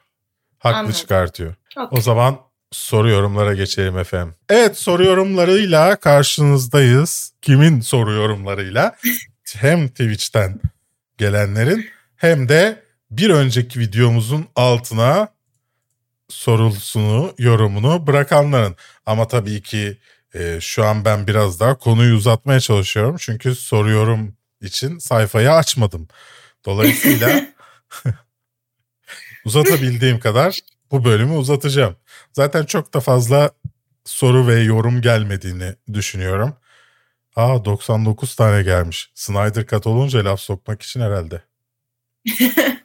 [0.59, 0.95] Haklı Anladım.
[0.95, 1.55] çıkartıyor.
[1.77, 1.99] Okey.
[1.99, 2.39] O zaman
[2.73, 4.35] soru yorumlara geçelim efendim.
[4.49, 7.33] Evet soru yorumlarıyla karşınızdayız.
[7.43, 8.97] Kimin soru yorumlarıyla?
[9.57, 10.61] hem Twitch'ten
[11.19, 11.87] gelenlerin
[12.17, 15.29] hem de bir önceki videomuzun altına
[16.29, 18.77] sorusunu, yorumunu bırakanların.
[19.07, 19.99] Ama tabii ki
[20.35, 23.17] e, şu an ben biraz daha konuyu uzatmaya çalışıyorum.
[23.19, 26.09] Çünkü soru yorum için sayfayı açmadım.
[26.67, 27.47] Dolayısıyla
[29.45, 30.59] uzatabildiğim kadar
[30.91, 31.97] bu bölümü uzatacağım.
[32.33, 33.51] Zaten çok da fazla
[34.05, 36.57] soru ve yorum gelmediğini düşünüyorum.
[37.37, 39.11] Aa 99 tane gelmiş.
[39.15, 41.43] Snyder Cut olunca laf sokmak için herhalde.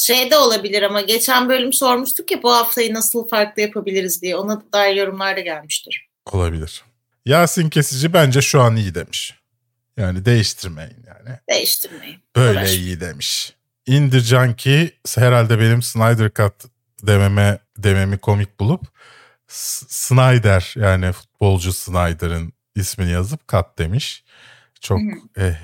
[0.00, 4.36] Şey de olabilir ama geçen bölüm sormuştuk ya bu haftayı nasıl farklı yapabiliriz diye.
[4.36, 6.08] Ona dair yorumlar da gelmiştir.
[6.32, 6.82] Olabilir.
[7.26, 9.34] Yasin Kesici bence şu an iyi demiş.
[9.96, 11.38] Yani değiştirmeyin yani.
[11.50, 12.18] Değiştirmeyin.
[12.36, 12.74] Böyle Uğraş.
[12.74, 13.52] iyi demiş.
[13.86, 16.54] Indircan ki herhalde benim Snyder Cut
[17.02, 18.82] dememe dememi komik bulup
[19.48, 24.24] Snyder yani futbolcu Snyder'ın ismini yazıp kat demiş.
[24.80, 25.56] Çok Hı eh,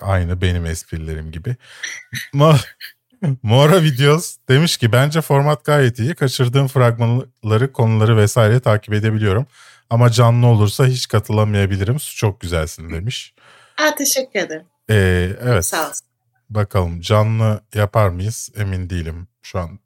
[0.00, 1.56] aynı benim esprilerim gibi.
[2.32, 2.60] Ma
[3.42, 6.14] Mora Videos demiş ki bence format gayet iyi.
[6.14, 9.46] Kaçırdığım fragmanları, konuları vesaire takip edebiliyorum.
[9.90, 12.00] Ama canlı olursa hiç katılamayabilirim.
[12.00, 13.34] Su çok güzelsin demiş.
[13.78, 14.66] Aa, teşekkür ederim.
[14.90, 15.64] Ee, evet.
[15.66, 16.06] Sağ olsun.
[16.50, 18.50] Bakalım canlı yapar mıyız?
[18.56, 19.78] Emin değilim şu an.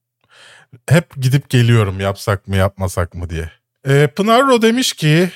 [0.88, 3.50] Hep gidip geliyorum yapsak mı yapmasak mı diye.
[3.88, 5.30] Ee, Pınar Ro demiş ki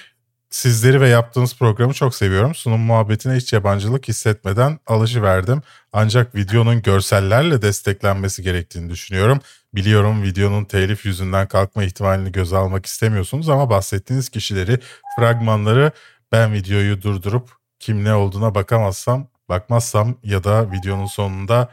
[0.50, 2.54] sizleri ve yaptığınız programı çok seviyorum.
[2.54, 5.62] Sunum muhabbetine hiç yabancılık hissetmeden alıcıverdim.
[5.92, 9.40] Ancak videonun görsellerle desteklenmesi gerektiğini düşünüyorum.
[9.74, 14.78] Biliyorum videonun telif yüzünden kalkma ihtimalini göze almak istemiyorsunuz ama bahsettiğiniz kişileri,
[15.16, 15.92] fragmanları
[16.32, 21.68] ben videoyu durdurup kim ne olduğuna bakamazsam, bakmazsam ya da videonun sonunda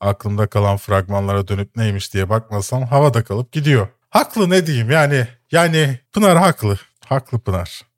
[0.00, 3.88] aklımda kalan fragmanlara dönüp neymiş diye bakmasam havada kalıp gidiyor.
[4.10, 6.78] Haklı ne diyeyim yani yani Pınar haklı.
[7.06, 7.89] Haklı Pınar.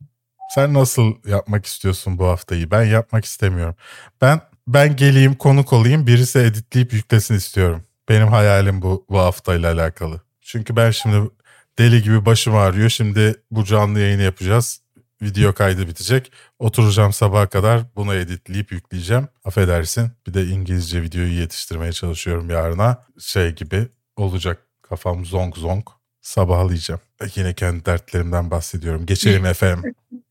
[0.55, 2.71] Sen nasıl yapmak istiyorsun bu haftayı?
[2.71, 3.75] Ben yapmak istemiyorum.
[4.21, 7.85] Ben ben geleyim konuk olayım birisi editleyip yüklesin istiyorum.
[8.09, 10.21] Benim hayalim bu bu haftayla alakalı.
[10.41, 11.31] Çünkü ben şimdi
[11.79, 12.89] deli gibi başım ağrıyor.
[12.89, 14.83] Şimdi bu canlı yayını yapacağız.
[15.23, 16.33] Video kaydı bitecek.
[16.59, 19.29] Oturacağım sabaha kadar bunu editleyip yükleyeceğim.
[19.45, 20.11] Affedersin.
[20.27, 23.05] Bir de İngilizce videoyu yetiştirmeye çalışıyorum yarına.
[23.21, 24.59] Şey gibi olacak.
[24.83, 25.91] Kafam zonk zonk.
[26.21, 27.01] Sabahlayacağım.
[27.35, 29.07] Yine kendi dertlerimden bahsediyorum.
[29.07, 29.95] Geçelim efendim.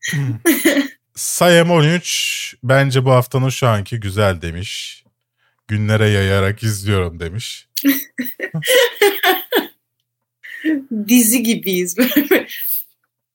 [1.14, 5.04] Sayem 13 bence bu haftanın şu anki güzel demiş.
[5.68, 7.68] Günlere yayarak izliyorum demiş.
[11.08, 12.46] Dizi gibiyiz böyle.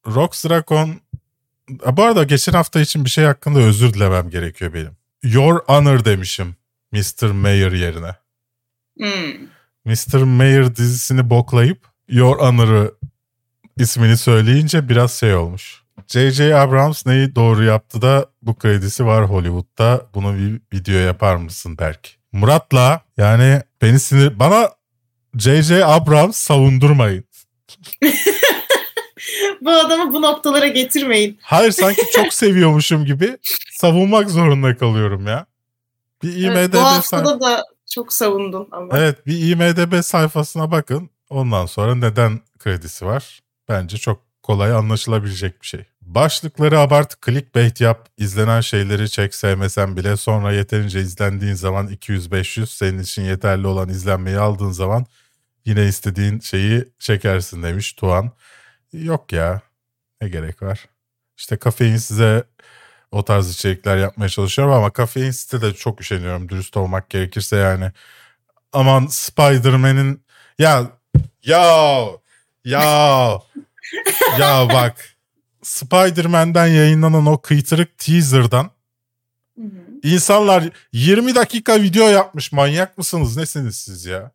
[0.07, 1.01] Rox Drakon
[1.69, 4.97] bu arada geçen hafta için bir şey hakkında özür dilemem gerekiyor benim.
[5.23, 6.55] Your Honor demişim
[6.91, 7.31] Mr.
[7.31, 8.15] Mayor yerine.
[8.97, 9.47] Hmm.
[9.85, 10.23] Mr.
[10.23, 12.95] Mayor dizisini boklayıp Your Honor'ı
[13.77, 15.81] ismini söyleyince biraz şey olmuş.
[16.07, 16.55] J.J.
[16.55, 20.01] Abrams neyi doğru yaptı da bu kredisi var Hollywood'da.
[20.13, 22.17] Bunu bir video yapar mısın Berk?
[22.31, 24.39] Murat'la yani beni sinir...
[24.39, 24.69] Bana
[25.37, 25.85] J.J.
[25.85, 27.23] Abrams savundurmayın.
[29.61, 31.39] Bu adamı bu noktalara getirmeyin.
[31.41, 33.37] Hayır sanki çok seviyormuşum gibi
[33.71, 35.45] savunmak zorunda kalıyorum ya.
[36.23, 38.97] Bir IMDB Evet, bu haftada da çok savundun ama.
[38.97, 41.09] Evet bir IMDB sayfasına bakın.
[41.29, 43.39] Ondan sonra neden kredisi var?
[43.69, 45.85] Bence çok kolay anlaşılabilecek bir şey.
[46.07, 52.99] Başlıkları abart, clickbait yap, izlenen şeyleri çek sevmesen bile sonra yeterince izlendiğin zaman 200-500 senin
[52.99, 55.05] için yeterli olan izlenmeyi aldığın zaman
[55.65, 58.31] yine istediğin şeyi çekersin demiş Tuğan.
[58.93, 59.61] Yok ya
[60.21, 60.85] ne gerek var.
[61.37, 62.43] İşte kafein size
[63.11, 67.91] o tarz içerikler yapmaya çalışıyorum ama kafein site de çok üşeniyorum dürüst olmak gerekirse yani.
[68.73, 70.23] Aman Spider-Man'in
[70.59, 70.91] ya
[71.43, 72.05] ya
[72.65, 73.39] ya
[74.39, 75.16] ya bak
[75.67, 78.71] Spider-Man'den yayınlanan o kıytırık teaser'dan
[79.59, 79.69] Hı hı.
[80.03, 84.31] insanlar 20 dakika video yapmış manyak mısınız nesiniz siz ya?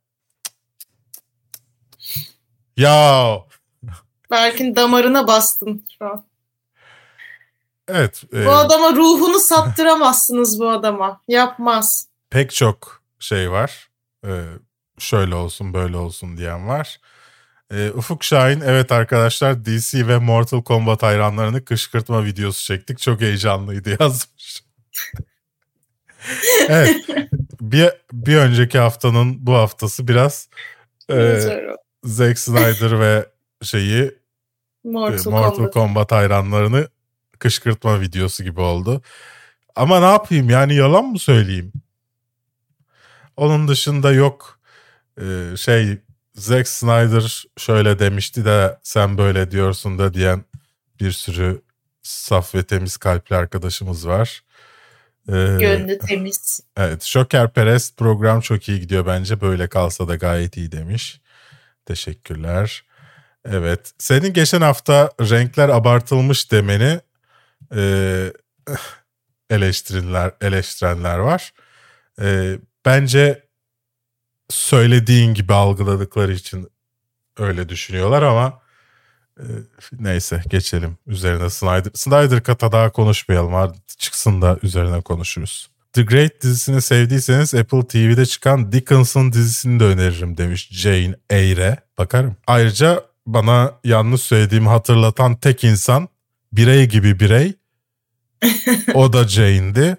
[2.76, 3.38] Ya
[4.30, 6.24] Berk'in damarına bastın şu an.
[7.88, 11.20] evet e, Bu adama ruhunu sattıramazsınız bu adama.
[11.28, 12.06] Yapmaz.
[12.30, 13.88] pek çok şey var.
[14.26, 14.44] Ee,
[14.98, 17.00] şöyle olsun böyle olsun diyen var.
[17.72, 22.98] Ee, Ufuk Şahin evet arkadaşlar DC ve Mortal Kombat hayranlarını kışkırtma videosu çektik.
[22.98, 24.62] Çok heyecanlıydı yazmış.
[26.68, 26.96] evet.
[27.60, 30.48] Bir, bir önceki haftanın bu haftası biraz
[31.10, 31.40] e.
[32.04, 33.26] Zack Snyder ve
[33.62, 34.14] şeyi e,
[34.84, 35.74] Mortal, Mortal Kombat.
[35.74, 36.88] Kombat hayranlarını
[37.38, 39.02] kışkırtma videosu gibi oldu.
[39.76, 41.72] Ama ne yapayım yani yalan mı söyleyeyim?
[43.36, 44.60] Onun dışında yok
[45.20, 45.98] e, şey
[46.34, 50.44] Zack Snyder şöyle demişti de sen böyle diyorsun da diyen
[51.00, 51.62] bir sürü
[52.02, 54.44] saf ve temiz kalpli arkadaşımız var.
[55.28, 56.60] E, Gönlü temiz.
[56.76, 61.20] Evet Şoker Perez program çok iyi gidiyor bence böyle kalsa da gayet iyi demiş.
[61.86, 62.84] Teşekkürler.
[63.44, 67.00] Evet senin geçen hafta renkler abartılmış demeni
[67.74, 68.32] e,
[69.50, 71.52] eleştirenler, eleştirenler var.
[72.20, 73.46] E, bence
[74.52, 76.68] söylediğin gibi algıladıkları için
[77.38, 78.60] öyle düşünüyorlar ama
[79.38, 79.44] e,
[79.92, 81.90] neyse geçelim üzerine Snyder.
[81.94, 85.70] Snyder kata daha konuşmayalım artık çıksın da üzerine konuşuruz.
[85.92, 91.76] The Great dizisini sevdiyseniz Apple TV'de çıkan Dickinson dizisini de öneririm demiş Jane Eyre.
[91.98, 92.36] Bakarım.
[92.46, 96.08] Ayrıca bana yanlış söylediğimi hatırlatan tek insan
[96.52, 97.54] birey gibi birey.
[98.94, 99.96] o da Jane'di.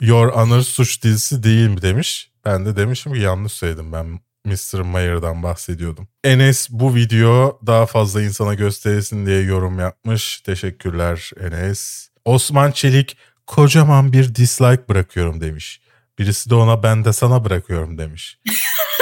[0.00, 2.27] Your Honor suç dizisi değil mi demiş.
[2.48, 4.80] Ben de demişim ki yanlış söyledim ben Mr.
[4.80, 6.08] Mayer'dan bahsediyordum.
[6.24, 10.40] Enes bu video daha fazla insana gösterilsin diye yorum yapmış.
[10.40, 12.08] Teşekkürler Enes.
[12.24, 15.80] Osman Çelik kocaman bir dislike bırakıyorum demiş.
[16.18, 18.38] Birisi de ona ben de sana bırakıyorum demiş.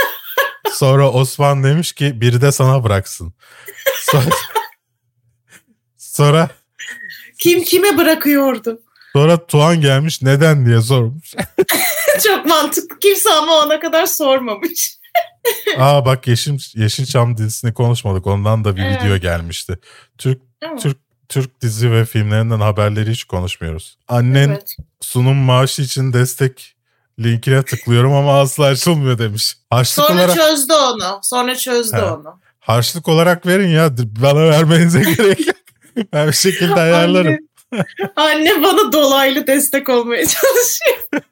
[0.72, 3.34] Sonra Osman demiş ki biri de sana bıraksın.
[4.00, 4.30] Sonra,
[5.96, 6.50] sonra,
[7.38, 8.80] Kim kime bırakıyordu?
[9.12, 11.34] sonra Tuğan gelmiş neden diye sormuş.
[12.24, 12.98] Çok mantıklı.
[12.98, 14.96] Kimse ama ona kadar sormamış.
[15.78, 18.26] Aa bak Yeşil, Yeşilçam dizisini konuşmadık.
[18.26, 19.02] Ondan da bir Evet.
[19.04, 19.78] video gelmişti.
[20.18, 20.82] Türk Evet.
[20.82, 20.98] Türk
[21.28, 23.98] Türk dizi ve filmlerinden haberleri hiç konuşmuyoruz.
[24.08, 24.76] Annen Evet.
[25.00, 26.74] sunum maaşı için destek
[27.20, 29.54] linkine tıklıyorum ama asla açılmıyor demiş.
[29.70, 31.20] Harçlık Sonra olarak çözdü onu.
[31.22, 32.02] Sonra çözdü He.
[32.02, 32.40] onu.
[32.60, 33.90] harçlık olarak verin ya.
[33.98, 35.56] Bana vermenize gerek yok.
[36.12, 37.36] Ben bir şekilde ayarlarım.
[37.72, 37.84] Anne,
[38.16, 41.22] anne bana dolaylı destek olmaya çalışıyor.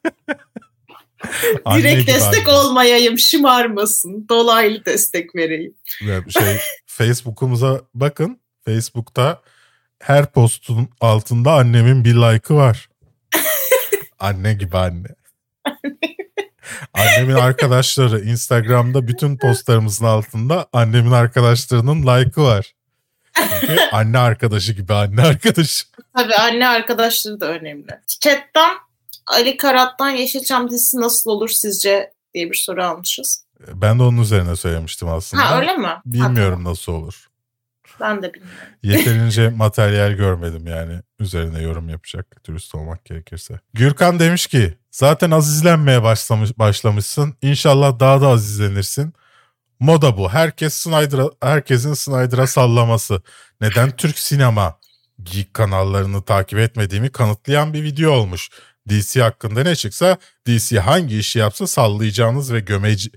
[1.77, 2.57] Direkt destek anne.
[2.57, 4.25] olmayayım, şımarmasın.
[4.29, 5.75] Dolaylı destek vereyim.
[6.01, 8.39] Ya Şey, Facebook'umuza bakın.
[8.65, 9.41] Facebook'ta
[9.99, 12.89] her postun altında annemin bir like'ı var.
[14.19, 15.07] anne gibi anne.
[16.93, 22.73] Annemin arkadaşları Instagram'da bütün postlarımızın altında annemin arkadaşlarının like'ı var.
[23.59, 25.85] Çünkü anne arkadaşı gibi anne arkadaşı.
[26.17, 27.99] Tabii anne arkadaşları da önemli.
[28.07, 28.75] Chat'ten
[29.27, 33.45] Ali Karat'tan Yeşilçam dizisi nasıl olur sizce diye bir soru almışız.
[33.73, 35.51] Ben de onun üzerine söylemiştim aslında.
[35.51, 35.89] Ha öyle mi?
[36.05, 37.27] Bilmiyorum nasıl olur.
[37.99, 38.59] Ben de bilmiyorum.
[38.83, 43.59] Yeterince materyal görmedim yani üzerine yorum yapacak dürüst olmak gerekirse.
[43.73, 47.35] Gürkan demiş ki zaten az izlenmeye başlamış, başlamışsın.
[47.41, 49.13] İnşallah daha da az izlenirsin.
[49.79, 50.29] Moda bu.
[50.29, 53.21] Herkes Snyder'a, herkesin Snyder'a sallaması.
[53.61, 54.79] Neden Türk sinema
[55.23, 58.49] geek kanallarını takip etmediğimi kanıtlayan bir video olmuş.
[58.89, 60.17] DC hakkında ne çıksa
[60.47, 63.09] DC hangi işi yapsa sallayacağınız ve gömece,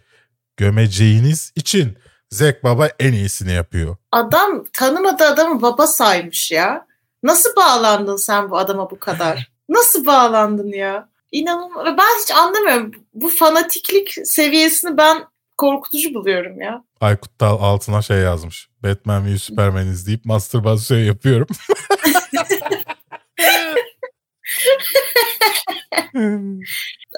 [0.57, 1.99] gömeceğiniz için
[2.31, 3.97] Zack Baba en iyisini yapıyor.
[4.13, 6.87] Adam tanımadığı adamı baba saymış ya.
[7.23, 9.51] Nasıl bağlandın sen bu adama bu kadar?
[9.69, 11.09] Nasıl bağlandın ya?
[11.33, 11.87] İnanılmaz.
[11.87, 12.93] Ben hiç anlamıyorum.
[13.15, 15.25] Bu fanatiklik seviyesini ben
[15.57, 16.85] korkutucu buluyorum ya.
[17.01, 18.69] Aykut Dal altına şey yazmış.
[18.83, 21.47] Batman ve Superman izleyip mastürbasyon yapıyorum.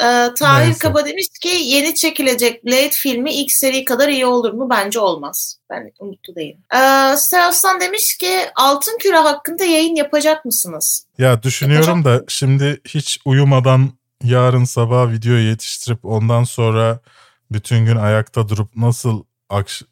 [0.02, 0.78] Ee, Tahir Neyse.
[0.78, 4.70] Kaba demiş ki yeni çekilecek Blade filmi ilk seri kadar iyi olur mu?
[4.70, 5.56] Bence olmaz.
[5.70, 6.58] Ben umutlu değilim.
[6.74, 11.06] Ee, Seraslan demiş ki Altın Küre hakkında yayın yapacak mısınız?
[11.18, 13.90] ya düşünüyorum da şimdi hiç uyumadan
[14.24, 17.00] yarın sabah video yetiştirip ondan sonra
[17.52, 19.84] bütün gün ayakta durup nasıl akş-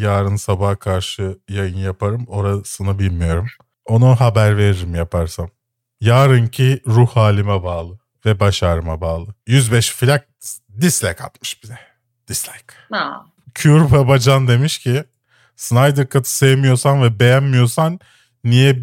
[0.00, 3.46] yarın sabah karşı yayın yaparım orasını bilmiyorum.
[3.86, 5.50] Onu haber veririm yaparsam.
[6.04, 9.34] Yarınki ruh halime bağlı ve baş ağrıma bağlı.
[9.46, 10.28] 105 flak
[10.80, 11.78] dislike atmış bize.
[12.28, 12.74] Dislike.
[12.90, 13.26] Ha.
[13.54, 15.04] Cure Babacan demiş ki
[15.56, 18.00] Snyder Cut'ı sevmiyorsan ve beğenmiyorsan
[18.44, 18.78] niye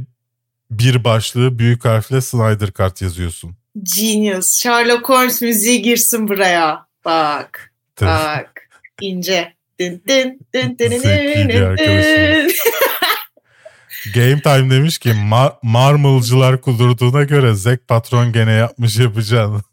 [0.72, 3.56] bir başlığı büyük harfle Snyder Cut yazıyorsun?
[3.98, 4.60] Genius.
[4.62, 6.86] Sherlock Holmes müziği girsin buraya.
[7.06, 7.74] Bak.
[7.96, 8.10] Tabii.
[8.10, 8.70] Bak.
[9.02, 9.54] İnce.
[9.80, 10.40] Dın dın
[10.80, 12.50] Zeki bir dın arkadaşım.
[12.50, 12.52] dın.
[14.16, 19.62] Game Time demiş ki "Ma- Marmal'cılar kudurduğuna göre Zack patron gene yapmış yapacağını.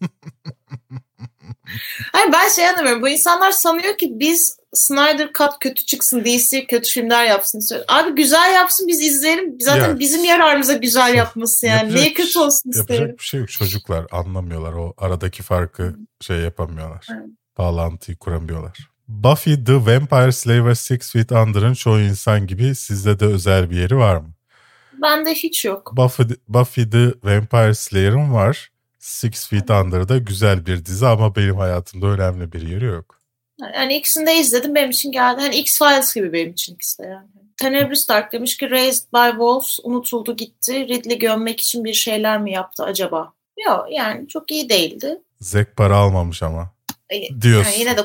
[2.13, 3.03] Hayır ben şey anlamıyorum.
[3.03, 7.61] Bu insanlar sanıyor ki biz Snyder Cut kötü çıksın, DC kötü filmler yapsın.
[7.89, 9.61] Abi güzel yapsın biz izleyelim.
[9.61, 9.99] Zaten Ya.
[9.99, 11.77] bizim yararımıza güzel yapması yani.
[11.79, 12.95] Yapacak Niye kötü şey- olsun isterim?
[13.01, 13.51] Yapacak bir şey yok.
[13.51, 14.73] Çocuklar anlamıyorlar.
[14.73, 17.07] O aradaki farkı şey yapamıyorlar.
[17.13, 17.27] Evet.
[17.59, 18.89] Bağlantıyı kuramıyorlar.
[19.09, 23.97] Buffy the Vampire Slayer Six Feet Under'ın çoğu insan gibi sizde de özel bir yeri
[23.97, 24.29] var mı?
[25.03, 25.93] Bende hiç yok.
[25.97, 28.71] Buffy, Buffy the Vampire Slayer'ın var.
[28.99, 33.19] Six Feet Under'da güzel bir dizi ama benim hayatımda önemli bir yeri yok.
[33.75, 35.41] Yani ikisini de izledim benim için geldi.
[35.41, 37.29] Hani X-Files gibi benim için ikisi de yani.
[37.57, 40.89] Tenebris Dark demiş ki Raised by Wolves unutuldu gitti.
[40.89, 43.33] Ridley gömmek için bir şeyler mi yaptı acaba?
[43.67, 45.19] Yok yani çok iyi değildi.
[45.41, 46.71] Zack para almamış ama.
[47.41, 47.71] Diyorsun.
[47.71, 48.03] Yani yine de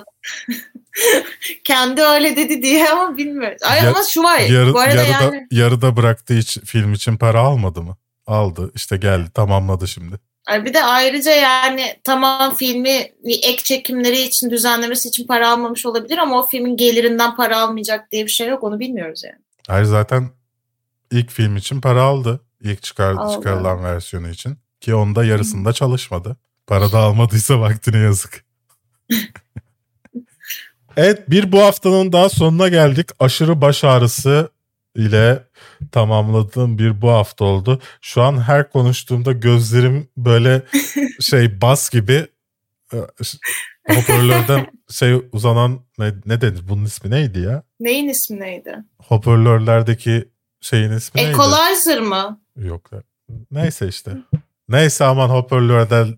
[1.64, 3.58] kendi öyle dedi diye ama bilmiyorum.
[3.62, 4.40] Ay ama şu var.
[4.40, 7.98] Yarı- bu arada yarıda, yani yarıda bıraktığı için, film için para almadı mı?
[8.28, 8.72] Aldı.
[8.76, 10.16] İşte geldi tamamladı şimdi.
[10.50, 16.40] Bir de ayrıca yani tamam filmi ek çekimleri için düzenlemesi için para almamış olabilir ama
[16.40, 19.40] o filmin gelirinden para almayacak diye bir şey yok onu bilmiyoruz yani.
[19.68, 20.30] Hayır zaten
[21.12, 22.42] ilk film için para aldı.
[22.62, 23.34] İlk çıkar, Aldı.
[23.34, 24.58] çıkarılan versiyonu için.
[24.82, 26.38] Ki onda yarısında çalışmadı.
[26.68, 28.46] Para da almadıysa vaktine yazık.
[30.98, 33.10] evet bir bu haftanın daha sonuna geldik.
[33.20, 34.50] Aşırı baş ağrısı
[34.96, 35.44] ile
[35.92, 37.82] tamamladığım bir bu hafta oldu.
[38.02, 40.62] Şu an her konuştuğumda gözlerim böyle
[41.20, 42.28] şey bas gibi
[42.94, 42.98] e,
[43.90, 47.64] hoparlörden şey uzanan ne, ne denir bunun ismi neydi ya?
[47.80, 48.76] Neyin ismi neydi?
[48.98, 50.30] hoparlörlerdeki
[50.62, 51.30] şeyin ismi neydi?
[51.30, 52.42] Equalizer mı?
[52.58, 52.90] Yok.
[53.52, 54.12] Neyse işte.
[54.70, 56.18] Neyse aman hoparlörden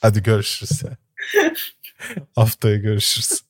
[0.00, 0.82] Hadi görüşürüz.
[2.36, 3.44] Haftaya görüşürüz.